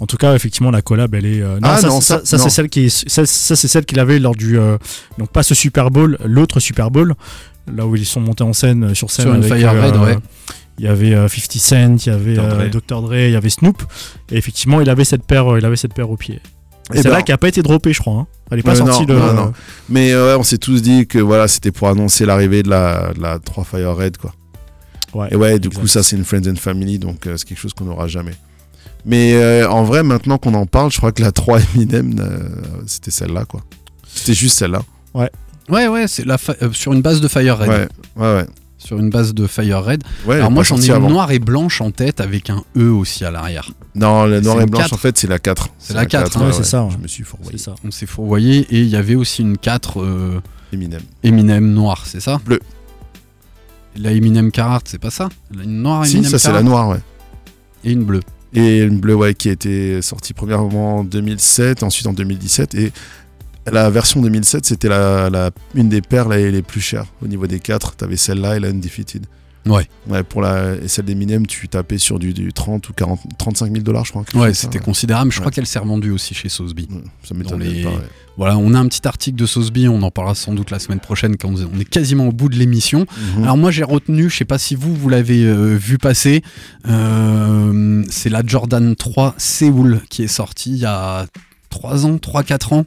[0.00, 1.42] En tout cas, effectivement, la collab, elle est.
[1.42, 2.44] euh, Ah, ça, non, ça, ça- ça, non.
[2.44, 4.58] c'est celle qui est, ça, ça, c'est celle qu'il avait lors du.
[4.58, 4.78] euh,
[5.18, 7.14] donc pas ce Super Bowl, l'autre Super Bowl,
[7.72, 9.26] là où ils sont montés en scène euh, sur scène.
[9.42, 10.18] Sur avec, Fire Red, ouais.
[10.78, 12.48] Il y avait euh, 50 Cent, il y avait Dr.
[12.48, 12.70] Dre.
[12.70, 13.02] Dr.
[13.02, 13.82] Dre, il y avait Snoop.
[14.32, 16.40] Et effectivement, il avait cette paire, il avait cette paire au pied.
[16.92, 18.14] Eh C'est là ben- qui a pas été droppée, je crois.
[18.20, 18.26] hein.
[18.50, 19.20] Elle est pas Euh, sortie non, le.
[19.20, 19.52] non, non.
[19.88, 23.12] Mais euh, ouais, on s'est tous dit que voilà, c'était pour annoncer l'arrivée de la,
[23.14, 24.34] de la 3 Fire Red quoi.
[25.14, 25.80] Ouais, Et ouais, du exact.
[25.80, 28.34] coup ça c'est une Friends and Family donc euh, c'est quelque chose qu'on n'aura jamais.
[29.06, 32.48] Mais euh, en vrai maintenant qu'on en parle, je crois que la 3 Eminem euh,
[32.86, 33.60] c'était celle-là quoi.
[34.14, 34.82] C'était juste celle-là.
[35.70, 37.68] Ouais, ouais, c'est la euh, sur une base de Fire Red.
[37.68, 38.46] Ouais, ouais, ouais.
[38.76, 40.02] Sur une base de Fire Red.
[40.26, 43.24] Ouais, Alors moi j'en ai une noire et blanche en tête avec un E aussi
[43.24, 43.70] à l'arrière.
[43.94, 44.92] Non, la noire et blanche 4.
[44.92, 45.68] en fait c'est la 4.
[45.78, 46.46] C'est la 4, hein.
[46.46, 46.90] Ouais, c'est ça, ouais.
[46.92, 47.56] Je me suis fourvoyé.
[47.56, 47.74] C'est ça.
[47.84, 50.40] On s'est fourvoyé et il y avait aussi une 4 euh,
[50.72, 51.00] Eminem.
[51.22, 52.40] Eminem noire, c'est ça?
[52.44, 52.60] Bleu.
[53.96, 56.88] La Eminem Carhartt, c'est pas ça La- Une noire Si, Eminem ça c'est la noire
[56.88, 57.00] ouais.
[57.84, 58.20] Et une bleue.
[58.54, 62.92] Et une bleue ouais, qui a été sortie premièrement en 2007, ensuite en 2017 et
[63.70, 67.46] la version 2007 c'était la, la- une des paires les, les plus chères au niveau
[67.46, 67.96] des quatre.
[67.96, 69.26] T'avais celle-là et la Undefeated.
[69.66, 69.88] Ouais.
[70.08, 73.72] Ouais, pour la et celle d'Eminem, tu tapais sur du, du 30 ou 40, 35
[73.72, 74.24] 000 dollars, je crois.
[74.34, 75.30] Ouais, c'était considérable.
[75.32, 75.42] Je Ouais.
[75.42, 76.88] crois qu'elle s'est revendue aussi chez Sotheby.
[76.90, 77.00] ouais.
[77.22, 77.90] Ça les- pas.
[78.36, 80.98] Voilà, on a un petit article de Sotheby, on en parlera sans doute la semaine
[81.00, 83.06] prochaine quand on est quasiment au bout de l'émission.
[83.36, 83.44] Mhm.
[83.44, 86.42] Alors moi j'ai retenu, je sais pas si vous vous l'avez euh, vu passer,
[86.88, 91.26] euh, c'est la Jordan 3 Séoul qui est sortie il y a
[91.74, 92.84] 3 ans, 3-4 ans,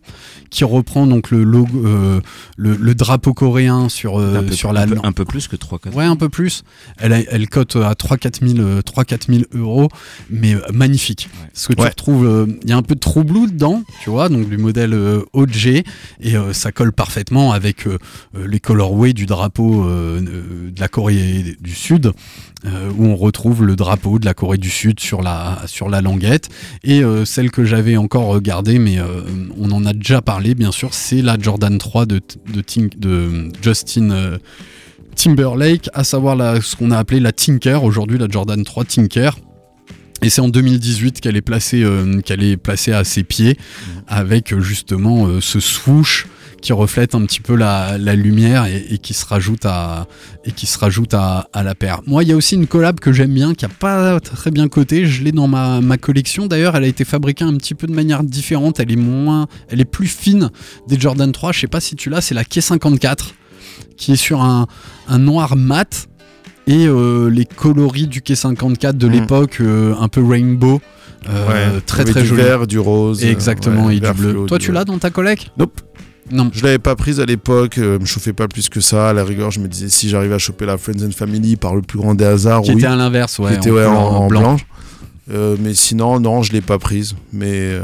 [0.49, 2.21] qui reprend donc le logo, euh,
[2.55, 5.05] le, le drapeau coréen sur, euh, un, peu, sur un la peu- lampe.
[5.05, 6.63] un peu plus que 3 4 Ouais, un peu plus.
[6.97, 9.89] Elle, a- elle cote à 3-4 000, euh, 3-4 000 euros,
[10.29, 11.29] mais euh, magnifique.
[11.41, 11.49] Ouais.
[11.53, 11.89] Parce que tu Ouais.
[11.89, 14.57] retrouves, euh, il y a un peu de trou blue dedans, tu vois, donc du
[14.57, 15.83] modèle euh, OG, et
[16.37, 17.97] euh, ça colle parfaitement avec euh,
[18.37, 22.13] euh, les colorways du drapeau euh, euh, de la Corée du Sud,
[22.65, 25.99] euh, où on retrouve le drapeau de la Corée du Sud sur la, sur la
[26.01, 26.49] languette.
[26.83, 28.41] Et euh, celle que j'avais encore
[28.79, 29.21] mais euh,
[29.59, 32.21] on en a déjà parlé, bien sûr, c'est la Jordan 3 de,
[32.53, 34.11] de, Tink- de Justin.
[34.11, 34.37] euh,
[35.15, 39.31] Timberlake, à savoir la, ce qu'on a appelé la Tinker, aujourd'hui la Jordan 3 Tinker.
[40.21, 43.57] Et c'est en 2018 qu'elle est placée, euh, qu'elle est placée à ses pieds,
[44.07, 46.27] avec euh, justement ce swoosh
[46.61, 50.07] qui reflète un petit peu la, la lumière et, et qui se rajoute à
[50.45, 52.01] et qui se rajoute à, à la paire.
[52.07, 54.67] Moi, il y a aussi une collab que j'aime bien, qui a pas très bien
[54.67, 55.05] coté.
[55.05, 56.47] Je l'ai dans ma, ma collection.
[56.47, 58.79] D'ailleurs, elle a été fabriquée un petit peu de manière différente.
[58.79, 60.49] Elle est moins, elle est plus fine
[60.87, 61.51] des Jordan 3.
[61.51, 62.21] Je sais pas si tu l'as.
[62.21, 63.33] C'est la K54
[63.95, 64.67] qui est sur un,
[65.07, 66.07] un noir mat
[66.65, 69.11] et euh, les coloris du K54 de Mm.
[69.11, 70.81] l'époque, euh, un peu rainbow,
[71.29, 72.41] euh, Ouais, très très du joli.
[72.41, 73.23] vert, du rose.
[73.23, 74.45] Exactement, ouais, et du bleu.
[74.47, 75.79] Toi, du- tu l'as dans ta collecte Nope.
[76.31, 76.49] Non.
[76.53, 79.09] Je l'avais pas prise à l'époque, euh, me chauffait pas plus que ça.
[79.09, 81.75] À la rigueur, je me disais si j'arrivais à choper la Friends and Family par
[81.75, 82.77] le plus grand des hasards, Qui oui.
[82.79, 83.51] était à l'inverse, ouais.
[83.51, 84.41] qui était ouais, en, blanc.
[84.41, 84.65] blanche.
[85.29, 87.15] Euh, mais sinon, non, je l'ai pas prise.
[87.33, 87.81] Mais euh,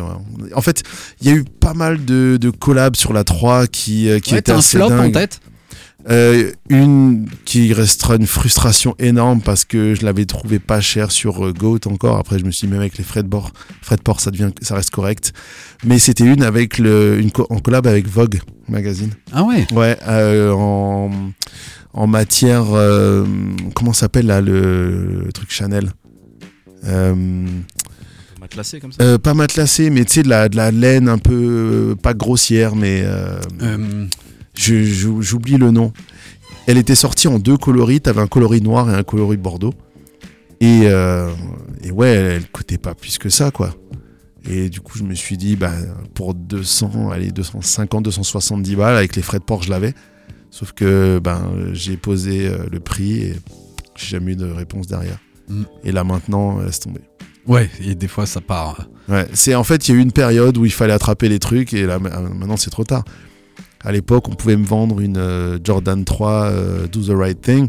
[0.56, 0.84] en fait,
[1.22, 4.34] il y a eu pas mal de, de collabs sur la 3 qui, euh, qui
[4.34, 5.42] Ouais, étaient un assez flop en tête
[6.10, 11.46] Euh, une qui restera une frustration énorme parce que je l'avais trouvé pas cher sur
[11.46, 12.18] euh, Goat encore.
[12.18, 13.52] Après, je me suis dit, même avec les frais de bord,
[13.82, 15.32] frais de port, ça devient, ça reste correct.
[15.86, 19.12] Mais c'était une avec le, une co- en collab avec Vogue magazine.
[19.32, 19.66] Ah ouais?
[19.72, 21.10] Ouais, euh, en,
[21.94, 22.66] en matière.
[22.74, 23.26] euh,
[23.74, 25.90] comment s'appelle là le, le truc Chanel?
[26.86, 27.16] Euh,
[28.42, 29.02] Matelassé comme ça?
[29.04, 31.96] euh, Pas matelassé, mais tu sais, de la, de la laine un peu.
[32.02, 33.06] pas grossière, mais.
[34.56, 35.92] J'oublie le nom.
[36.68, 38.02] Elle était sortie en deux coloris.
[38.02, 39.74] T'avais un coloris noir et un coloris bordeaux.
[40.62, 41.30] Et, euh,
[41.84, 43.76] et ouais, elle, elle coûtait pas plus que ça, quoi.
[44.50, 45.72] Et du coup, je me suis dit, bah,
[46.14, 49.94] pour 200, allez, 250, 270 balles, avec les frais de port, je l'avais.
[50.52, 53.34] Sauf que ben, j'ai posé euh, le prix et
[53.96, 55.18] j'ai jamais eu de réponse derrière.
[55.50, 55.64] Mm.
[55.84, 57.02] Et là maintenant, euh, laisse tomber.
[57.48, 58.88] ouais, et des fois ça part.
[59.10, 61.40] Ouais, c'est en fait, il y a eu une période où il fallait attraper les
[61.40, 63.04] trucs et là ma- maintenant c'est trop tard.
[63.84, 67.68] À l'époque, on pouvait me vendre une euh, Jordan 3 euh, Do the Right Thing.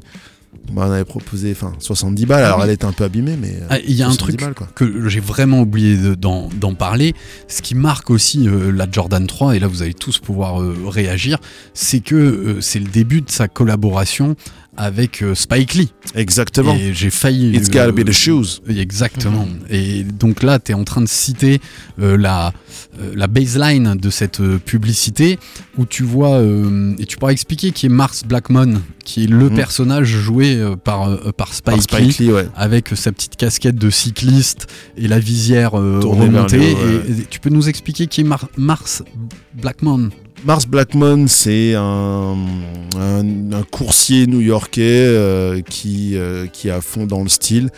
[0.70, 2.42] On m'en avait proposé enfin 70 balles.
[2.44, 4.36] Ah Alors elle était un peu abîmée, mais euh, Ah, Il y a un 70
[4.36, 7.12] truc balles, que j'ai vraiment oublié de- d'en parler.
[7.48, 10.74] Ce qui marque aussi euh, la Jordan 3, et là vous allez tous pouvoir euh,
[10.86, 11.38] réagir,
[11.74, 14.36] c'est que euh, c'est le début de sa collaboration
[14.76, 15.92] avec euh, Spike Lee.
[16.14, 16.74] Exactement.
[16.74, 17.54] Et j'ai failli.
[17.56, 18.60] It's gotta be euh, the shoes.
[18.68, 19.46] Exactement.
[19.70, 21.60] Et donc là, tu es en train de citer
[22.00, 22.52] euh, la,
[23.00, 25.38] euh, la baseline de cette euh, publicité
[25.78, 29.48] où tu vois, euh, et tu pourras expliquer qui est Mars Blackmon, qui est le
[29.50, 29.56] Mhm.
[29.56, 32.48] personnage joué euh, par, euh, par Spike, Par Spike Lee, Lee, ouais.
[32.56, 34.66] avec sa petite casquette de cycliste
[34.96, 36.58] et la visière euh, remontée.
[36.58, 37.02] le haut, ouais.
[37.08, 39.02] Et- et tu peux nous expliquer qui est Mar- Mars
[39.54, 40.10] Blackmon?
[40.44, 42.36] Mars Blackmon, c'est un,
[43.70, 47.70] coursier new-yorkais euh, qui, euh, qui est à fond dans le style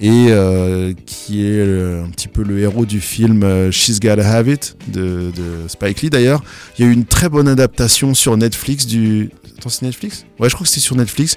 [0.00, 4.48] et euh, qui est un petit peu le héros du film euh, She's Gotta Have
[4.48, 6.42] It de, de Spike Lee d'ailleurs.
[6.78, 9.30] Il y a eu une très bonne adaptation sur Netflix du...
[9.58, 10.26] Attends, c'est Netflix?
[10.40, 11.36] Ouais, je crois que c'est sur Netflix.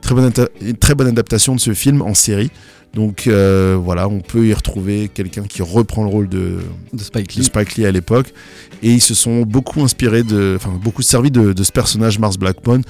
[0.00, 0.32] Très bonne,
[0.80, 2.50] très adaptation de ce film en série.
[2.96, 6.56] Donc euh, voilà, on peut y retrouver quelqu'un qui reprend le rôle de,
[6.94, 7.44] de Spike de Lee.
[7.44, 8.32] Spike Lee à l'époque.
[8.82, 12.38] Et ils se sont beaucoup inspirés de, enfin beaucoup servi de, de ce personnage Mars
[12.38, 12.80] Blackmon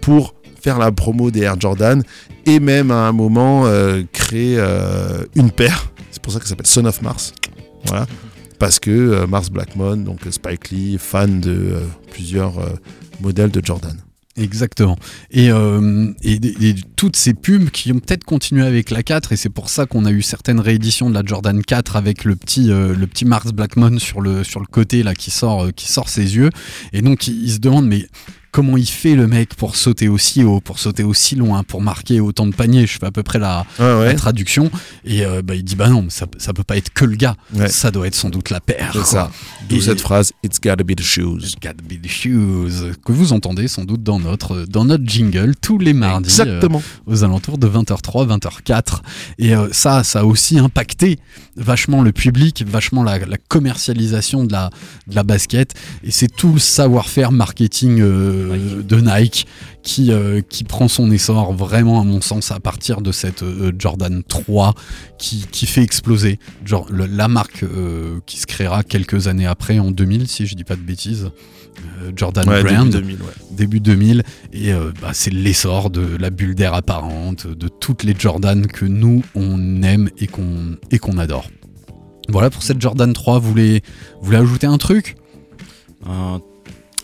[0.00, 2.02] pour faire la promo des Air Jordan
[2.44, 5.90] et même à un moment euh, créer euh, une paire.
[6.12, 7.34] C'est pour ça qu'elle s'appelle Son of Mars.
[7.86, 8.06] Voilà.
[8.60, 11.74] Parce que Mars Blackmon, donc Spike Lee, fan de
[12.10, 12.54] plusieurs
[13.20, 13.96] modèles de Jordan.
[14.36, 14.96] Exactement.
[15.30, 19.48] Et, euh, et, toutes ces pubs qui ont peut-être continué avec la 4, et c'est
[19.48, 22.94] pour ça qu'on a eu certaines rééditions de la Jordan 4 avec le petit, euh,
[22.94, 26.10] le petit Mars Blackmon sur le, sur le côté là qui sort, euh, qui sort
[26.10, 26.50] ses yeux.
[26.92, 28.06] Et donc il, il se demande, mais
[28.56, 32.20] comment il fait le mec pour sauter aussi haut, pour sauter aussi loin, pour marquer
[32.20, 34.70] autant de paniers Je fais à peu près la, Ouais, la traduction.
[35.04, 37.16] Et euh, bah, il dit, bah non, mais ça, ça peut pas être que le
[37.16, 37.36] gars.
[37.54, 37.68] Ouais.
[37.68, 38.92] Ça doit être sans doute la paire.
[38.94, 39.30] C'est ça.
[39.68, 41.40] D'où Et- cette phrase It's gotta be the shoes.
[41.42, 45.54] It's gotta be the shoes que vous entendez sans doute dans notre dans notre jingle
[45.60, 46.82] tous les mardis euh, Exactement.
[47.06, 49.00] aux alentours de 20h03 20h04
[49.38, 51.18] et euh, ça ça a aussi impacté
[51.56, 54.70] vachement le public vachement la, la commercialisation de la
[55.08, 58.45] de la basket et c'est tout le savoir-faire marketing euh,
[58.82, 59.46] de Nike
[59.82, 63.72] qui euh, qui prend son essor vraiment à mon sens à partir de cette euh,
[63.78, 64.74] Jordan 3
[65.18, 69.78] qui, qui fait exploser genre le- la marque euh, qui se créera quelques années après
[69.78, 71.30] en 2000 si je dis pas de bêtises
[72.02, 72.88] euh, Jordan Ouais, Brand.
[72.88, 73.32] début 2000, ouais.
[73.52, 74.22] début 2000
[74.52, 78.84] et euh, bah, c'est l'essor de la bulle d'air apparente de toutes les Jordan que
[78.86, 81.48] nous on aime et qu'on et qu'on adore.
[82.28, 83.82] Voilà pour cette Jordan 3 vous voulez
[84.20, 85.16] vous voulez ajouter un truc?
[86.08, 86.38] Euh,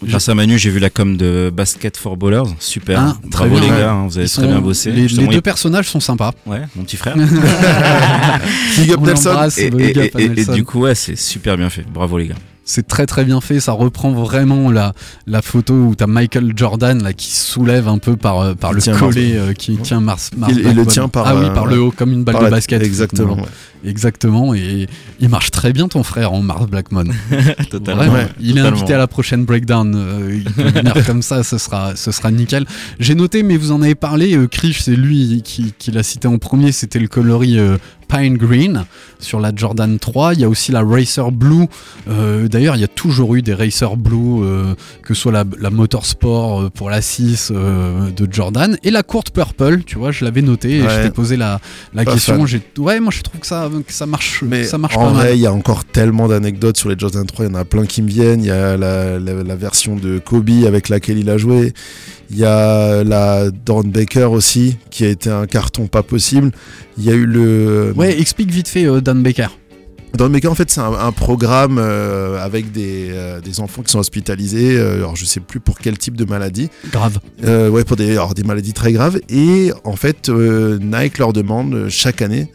[0.04, 2.42] grâce à Manu, j'ai vu la com de Basket for Ballers.
[2.58, 2.98] Super.
[3.00, 3.72] Ah, très Bravo bien.
[3.74, 4.90] les gars, hein, vous avez Ils très sont- bien bossé.
[4.92, 7.14] les, deux il- personnages sont sympas Ouais, mon petit frère.
[8.78, 9.48] Big up Nelson.
[9.56, 11.84] et, et- du coup, ouais, c'est super bien fait.
[11.92, 12.34] Bravo les gars.
[12.64, 14.92] C'est très très bien fait, ça reprend vraiment la,
[15.26, 18.72] la photo où t'as Michael Jordan là qui se soulève un peu par, euh, par
[18.72, 21.66] le collet euh, qui tient Mars, Mars Il- il le tient par, ah oui euh,
[21.66, 23.34] le haut comme une balle Par de basket Exactement.
[23.36, 23.42] Ouais.
[23.84, 24.86] exactement et
[25.20, 27.04] il marche très bien ton frère en Mars Blackmon
[27.70, 28.02] Totalement.
[28.02, 28.14] Vraiment.
[28.14, 31.58] Ouais, il est invité à la prochaine breakdown euh, il peut venir comme ça ce
[31.58, 32.64] sera, ce sera nickel
[33.00, 36.28] j'ai noté mais vous en avez parlé euh, Krish c'est lui qui, qui l'a cité
[36.28, 37.58] en premier c'était le coloris
[38.12, 38.84] Pine Green
[39.18, 40.34] sur la Jordan 3.
[40.34, 41.66] Il y a aussi la Racer Blue.
[42.08, 45.44] Euh, D'ailleurs, il y a toujours eu des Racer Blue, euh, que ce soit la,
[45.60, 49.82] la Motorsport euh, pour la 6 euh, de Jordan et la courte Purple.
[49.86, 50.88] Tu vois, je l'avais noté et Ouais.
[50.90, 51.60] je t'ai posé la,
[51.94, 52.44] la Pas question.
[52.78, 55.36] Ouais, moi je trouve que ça, que ça marche, Mais ça marche en pas vrai,
[55.38, 57.46] il y a encore tellement d'anecdotes sur les Jordan 3.
[57.46, 58.40] Il y en a plein qui me viennent.
[58.42, 61.72] Il y a la, la- la version de Kobe avec laquelle il a joué.
[62.32, 66.50] Il y a la Don Baker aussi, qui a été un carton pas possible.
[66.96, 67.92] Il y a eu le.
[67.94, 69.48] Ouais, explique vite fait euh, Dan Baker.
[70.16, 73.90] Don Baker, en fait, c'est un, un programme euh, avec des, euh, des enfants qui
[73.92, 74.76] sont hospitalisés.
[74.78, 76.68] euh, alors, je sais plus pour quel type de maladie.
[76.90, 77.18] Grave.
[77.44, 79.20] Ouais, pour des, alors, des maladies très graves.
[79.28, 82.48] Et en fait, Nike leur demande chaque année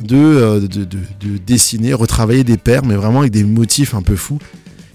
[0.00, 4.16] de, de, de- de dessiner, retravailler des paires, mais vraiment avec des motifs un peu
[4.16, 4.38] fous.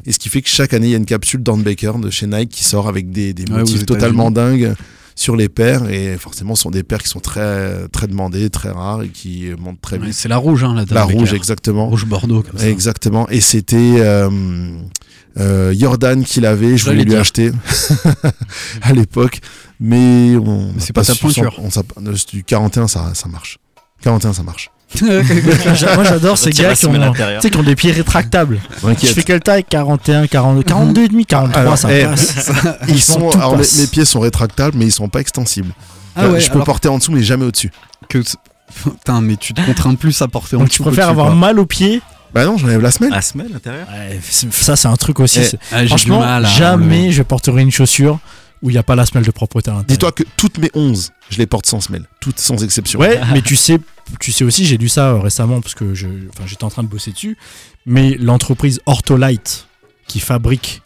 [0.07, 2.09] Et ce qui fait que chaque année, il y a une capsule d'Ann Baker de
[2.09, 4.73] chez Nike qui sort avec des, des Ouais, aux motifs totalement dingues
[5.15, 8.69] sur les paires et forcément ce sont des paires qui sont très très demandées, très
[8.69, 10.13] rares et qui montent très Ouais, vite.
[10.15, 11.87] c'est la rouge, hein, la La rouge exactement.
[11.89, 12.69] Rouge Bordeaux, comme ça.
[12.69, 13.27] Exactement.
[13.29, 14.29] Et c'était euh,
[15.39, 16.77] euh, Jordan qui l'avait.
[16.77, 17.19] Je voulais lui dire.
[17.19, 17.51] acheter
[18.81, 19.41] à l'époque,
[19.79, 20.71] mais on.
[20.79, 21.59] C'est pas ta su s'en- pointure.
[21.97, 23.57] On, euh, du 41, ça, ça marche.
[24.01, 24.69] 41, ça marche.
[25.01, 28.59] Moi j'adore ces gars qui ont, tu qui ont des pieds rétractables.
[29.01, 29.63] Je fais quelle taille?
[29.69, 32.49] 41, 42, 42 et demi, 43, Alors, ça eh, passe.
[32.87, 33.79] Ils Franchement, sont, tout alors, mes, passe.
[33.79, 35.71] mes pieds sont rétractables, mais ils sont pas extensibles.
[36.15, 37.71] Ah ouais, je peux alors porter en dessous, mais jamais au-dessus.
[38.09, 38.19] que...
[38.83, 41.27] Putain, mais tu te contrains plus à porter en Donc tu dessous préfères qu'au-dessus, avoir
[41.27, 41.35] quoi.
[41.35, 42.01] mal aux pieds?
[42.33, 43.11] Bah non, j'enlève la semelle.
[43.11, 45.39] La semelle intérieure Ouais, c'est- Ça c'est un truc aussi.
[45.41, 48.19] Eh, Ah, Franchement, mal jamais je porterai une chaussure
[48.61, 49.71] où il n'y a pas la semelle de propreté.
[49.87, 52.05] Dis-toi que toutes mes 11, je les porte sans semelle.
[52.19, 52.99] Toutes sans exception.
[52.99, 53.79] Ouais, mais tu sais,
[54.19, 56.83] tu sais aussi, j'ai lu ça euh, récemment parce que je, enfin, j'étais en train
[56.83, 57.37] de bosser dessus.
[57.85, 59.67] Mais l'entreprise Ortholite
[60.07, 60.81] qui fabrique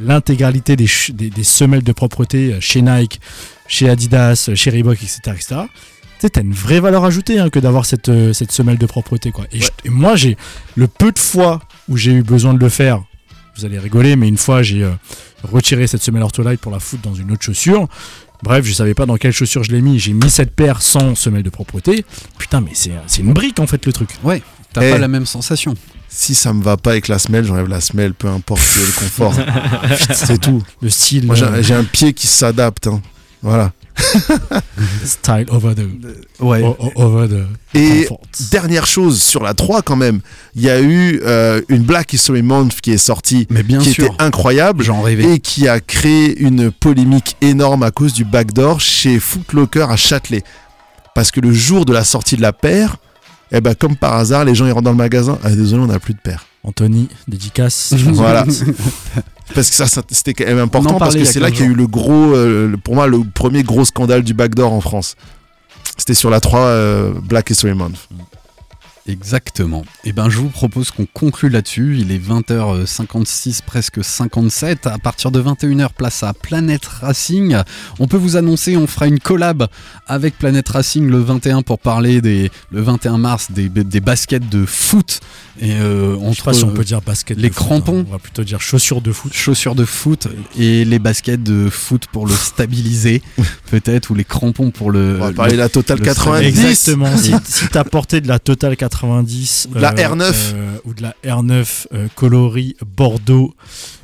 [0.00, 3.20] l'intégralité des, des, des semelles de propreté euh, chez Nike,
[3.68, 5.54] chez Adidas, euh, chez Reebok, etc., etc.
[6.20, 9.44] Tu sais, une vraie valeur ajoutée hein, que d'avoir cette, cette semelle de propreté, quoi.
[9.52, 10.36] Et, je- et moi, j'ai
[10.74, 13.02] le peu de fois où j'ai eu besoin de le faire.
[13.56, 14.90] Vous allez rigoler, mais une fois, j'ai euh,
[15.44, 17.88] retiré cette semelle Ortholite pour la foutre dans une autre chaussure.
[18.42, 19.98] Bref, je savais pas dans quelle chaussure je l'ai mis.
[19.98, 22.04] J'ai mis cette paire sans semelle de propreté.
[22.36, 24.10] Putain, mais c'est c'est une brique en fait le truc.
[24.24, 24.42] Ouais,
[24.72, 24.90] t'as Eh.
[24.90, 25.74] pas la même sensation.
[26.08, 29.34] Si ça me va pas avec la semelle, j'enlève la semelle, peu importe le confort.
[30.12, 30.62] C'est tout.
[30.82, 32.86] Le style, Moi, euh, j'ai j'ai un pied qui s'adapte.
[32.86, 33.00] hein.
[33.42, 33.72] Voilà.
[35.04, 35.86] style over the,
[36.40, 36.62] Ouais.
[36.62, 38.20] o- o- over the Et comfort.
[38.50, 40.20] dernière chose sur la 3 quand même,
[40.54, 43.90] il y a eu euh, une Black History Month qui est sortie, Mais bien qui
[43.92, 45.34] sûr, était incroyable j'en rêvais.
[45.34, 49.96] et qui a créé une polémique énorme à cause du backdoor chez Foot Locker à
[49.96, 50.42] Châtelet.
[51.14, 52.96] Parce que le jour de la sortie de la paire,
[53.52, 55.38] eh ben comme par hasard, les gens ils rentrent dans le magasin.
[55.44, 56.46] Ah, désolé, on n'a plus de paire.
[56.64, 57.92] Anthony, dédicace.
[57.96, 58.44] Voilà.
[59.54, 61.68] Parce que ça, ça, c'était quand même important parce que c'est là 15 qu'il y
[61.68, 65.16] a eu le gros, euh, pour moi, le premier gros scandale du backdoor en France.
[65.96, 68.08] C'était sur la 3 euh, Black History Month.
[69.06, 69.84] Exactement.
[70.04, 71.98] Et ben je vous propose qu'on conclue là-dessus.
[72.00, 74.86] Il est 20h56, presque 57.
[74.86, 77.54] À partir de 21h, place à Planète Racing.
[77.98, 79.66] On peut vous annoncer, on fera une collab
[80.06, 84.64] avec Planète Racing le 21 pour parler des, le 21 mars des, des baskets de
[84.64, 85.20] foot.
[85.60, 87.36] Et euh, Je sais pas si on peut dire basket.
[87.38, 88.00] les de foot, crampons.
[88.00, 88.04] hein.
[88.08, 89.34] On va plutôt dire chaussures de foot.
[89.34, 90.28] chaussures de foot
[90.58, 93.20] et les baskets de foot pour le stabiliser,
[93.70, 95.16] peut-être, ou les crampons pour le.
[95.16, 96.46] On va le- parler de la Total le 90.
[96.46, 97.16] Exactement.
[97.18, 98.93] si si t'as porté de la Total 90
[99.70, 100.32] Ou de la R9.
[100.54, 103.54] euh, ou de la R9 euh, coloris Bordeaux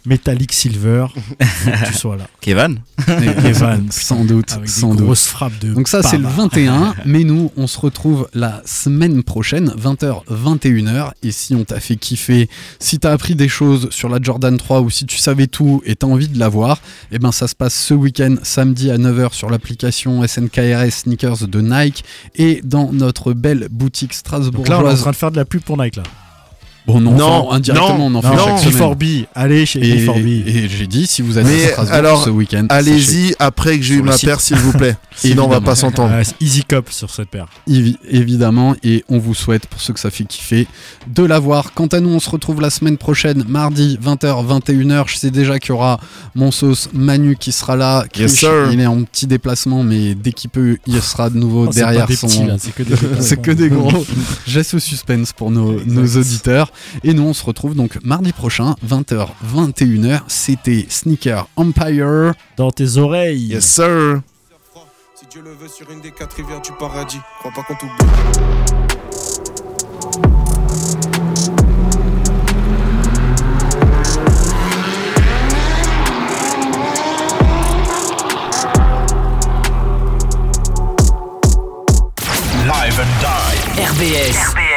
[0.07, 1.07] Metallic Silver,
[1.87, 2.27] tu sois là.
[2.41, 2.81] Kevin
[3.45, 5.07] Evan, sans doute, avec sans des doute.
[5.07, 5.73] grosses frappes de.
[5.75, 6.49] Donc ça c'est le bavard.
[6.51, 11.81] 21, mais nous on se retrouve la semaine prochaine, 20h, 21h, et si on t'a
[11.81, 12.49] fait kiffer,
[12.79, 15.97] si t'as appris des choses sur la Jordan 3 ou si tu savais tout et
[15.97, 16.81] t'as envie de la voir,
[17.13, 21.61] eh ben ça se passe ce week-end, samedi à 9h sur l'application SNKRS Sneakers de
[21.61, 22.05] Nike
[22.37, 24.15] et dans notre belle boutique
[24.53, 26.03] Donc là, on est en train de faire de la pub pour Nike là.
[26.87, 28.93] Bon non, Non, enfin, indirectement on en fait non, chaque semaine.
[28.95, 30.27] G4B, allez chez Et, G4B.
[30.49, 33.77] et j'ai dit si vous êtes Mais à Strasbourg alors, ce week-end, sachez- Allez-y après
[33.79, 34.29] que j'ai eu Sur le ma site.
[34.29, 34.97] paire, s'il vous plaît.
[35.17, 35.67] Sinon, on va Évidemment.
[35.67, 36.15] pas s'entendre.
[36.25, 37.47] C'est Easy Cup sur cette paire.
[37.69, 40.67] Évi- évidemment, et on vous souhaite, pour ceux que ça fait kiffer,
[41.07, 41.75] de l'avoir.
[41.75, 45.05] Quant à nous, on se retrouve la semaine prochaine, mardi 20h, 21h.
[45.09, 46.01] Je sais déjà qu'il y aura
[46.35, 48.05] mon sauce Manu qui sera là.
[48.19, 48.71] Yes, sir.
[48.73, 51.81] il est en petit déplacement, mais dès qu'il peut, il sera de nouveau Oh, c'est
[51.83, 52.27] pas derrière des son.
[52.27, 54.05] petits, là, c'est que des C'est que des gros.
[54.47, 56.70] J'ai ce suspense pour nos, nos auditeurs.
[57.05, 60.21] Et nous, on se retrouve donc mardi prochain, 20h, 21h.
[60.29, 62.33] C'était Sneaker Empire.
[62.57, 63.49] Dans tes oreilles.
[63.49, 64.21] Yes, sir.
[65.15, 69.11] Si Dieu le veut sur une des quatre rivières du paradis, crois pas qu'on t'oublie.
[82.67, 83.83] Live and die.
[83.83, 84.70] RBS.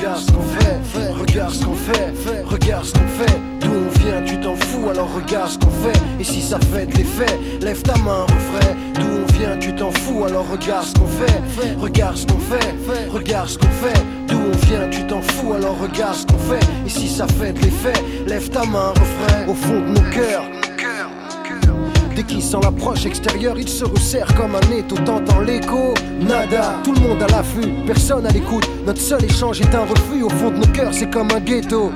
[0.00, 3.40] Regarde ce qu'on fait, regarde ce qu'on fait, regarde ce qu'on fait.
[3.60, 6.00] D'où on vient, tu t'en fous, alors regarde ce qu'on fait.
[6.18, 8.74] Et si ça fait de l'effet, lève ta main, refrain.
[8.94, 12.74] D'où on vient, tu t'en fous, alors regarde ce qu'on fait, regarde ce qu'on fait,
[12.86, 14.02] fait, regarde ce qu'on fait.
[14.26, 16.66] D'où on vient, tu t'en fous, alors regarde ce qu'on fait.
[16.86, 19.48] Et si ça fait de l'effet, lève ta main, refrain.
[19.48, 20.44] Au fond de nos cœurs.
[22.28, 25.94] Dès sent l'approche extérieure, il se resserre comme un étau, t'entends l'écho.
[26.20, 28.68] Nada, tout le monde à l'affût, personne à l'écoute.
[28.84, 31.90] Notre seul échange est un refus, au fond de nos cœurs, c'est comme un ghetto.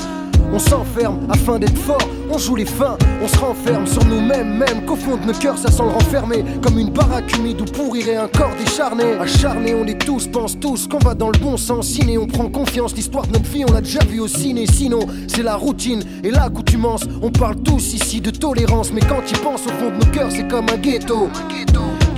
[0.53, 1.99] On s'enferme afin d'être fort,
[2.31, 5.59] on joue les fins, on se renferme sur nous-mêmes, même qu'au fond de nos cœurs
[5.59, 6.45] ça sent le renfermer.
[6.63, 9.05] Comme une baraque humide où pourrirait un corps décharné.
[9.21, 11.89] Acharné, on est tous, pense tous qu'on va dans le bon sens.
[11.89, 14.67] Ciné, on prend confiance, l'histoire de notre vie, on l'a déjà vu au ciné.
[14.67, 17.03] Sinon, c'est la routine et l'accoutumance.
[17.23, 20.31] On parle tous ici de tolérance, mais quand ils pensent au fond de nos cœurs,
[20.31, 21.29] c'est comme un ghetto.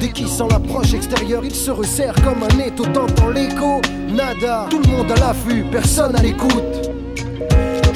[0.01, 3.81] Dès qu'il sent l'approche extérieure, il se resserre comme un étau, t'entends l'écho.
[4.11, 6.96] Nada, tout le monde à l'affût, personne à l'écoute.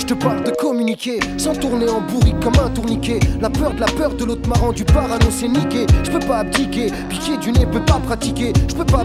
[0.01, 3.20] Je te parle de communiquer sans tourner en bourrique comme un tourniquet.
[3.42, 5.86] La peur de la peur de l'autre m'a rendu parano, c'est niqué.
[6.03, 8.55] Je peux pas abdiquer, piquer du nez, peux pas pratiquer.
[8.66, 8.98] Je peux pas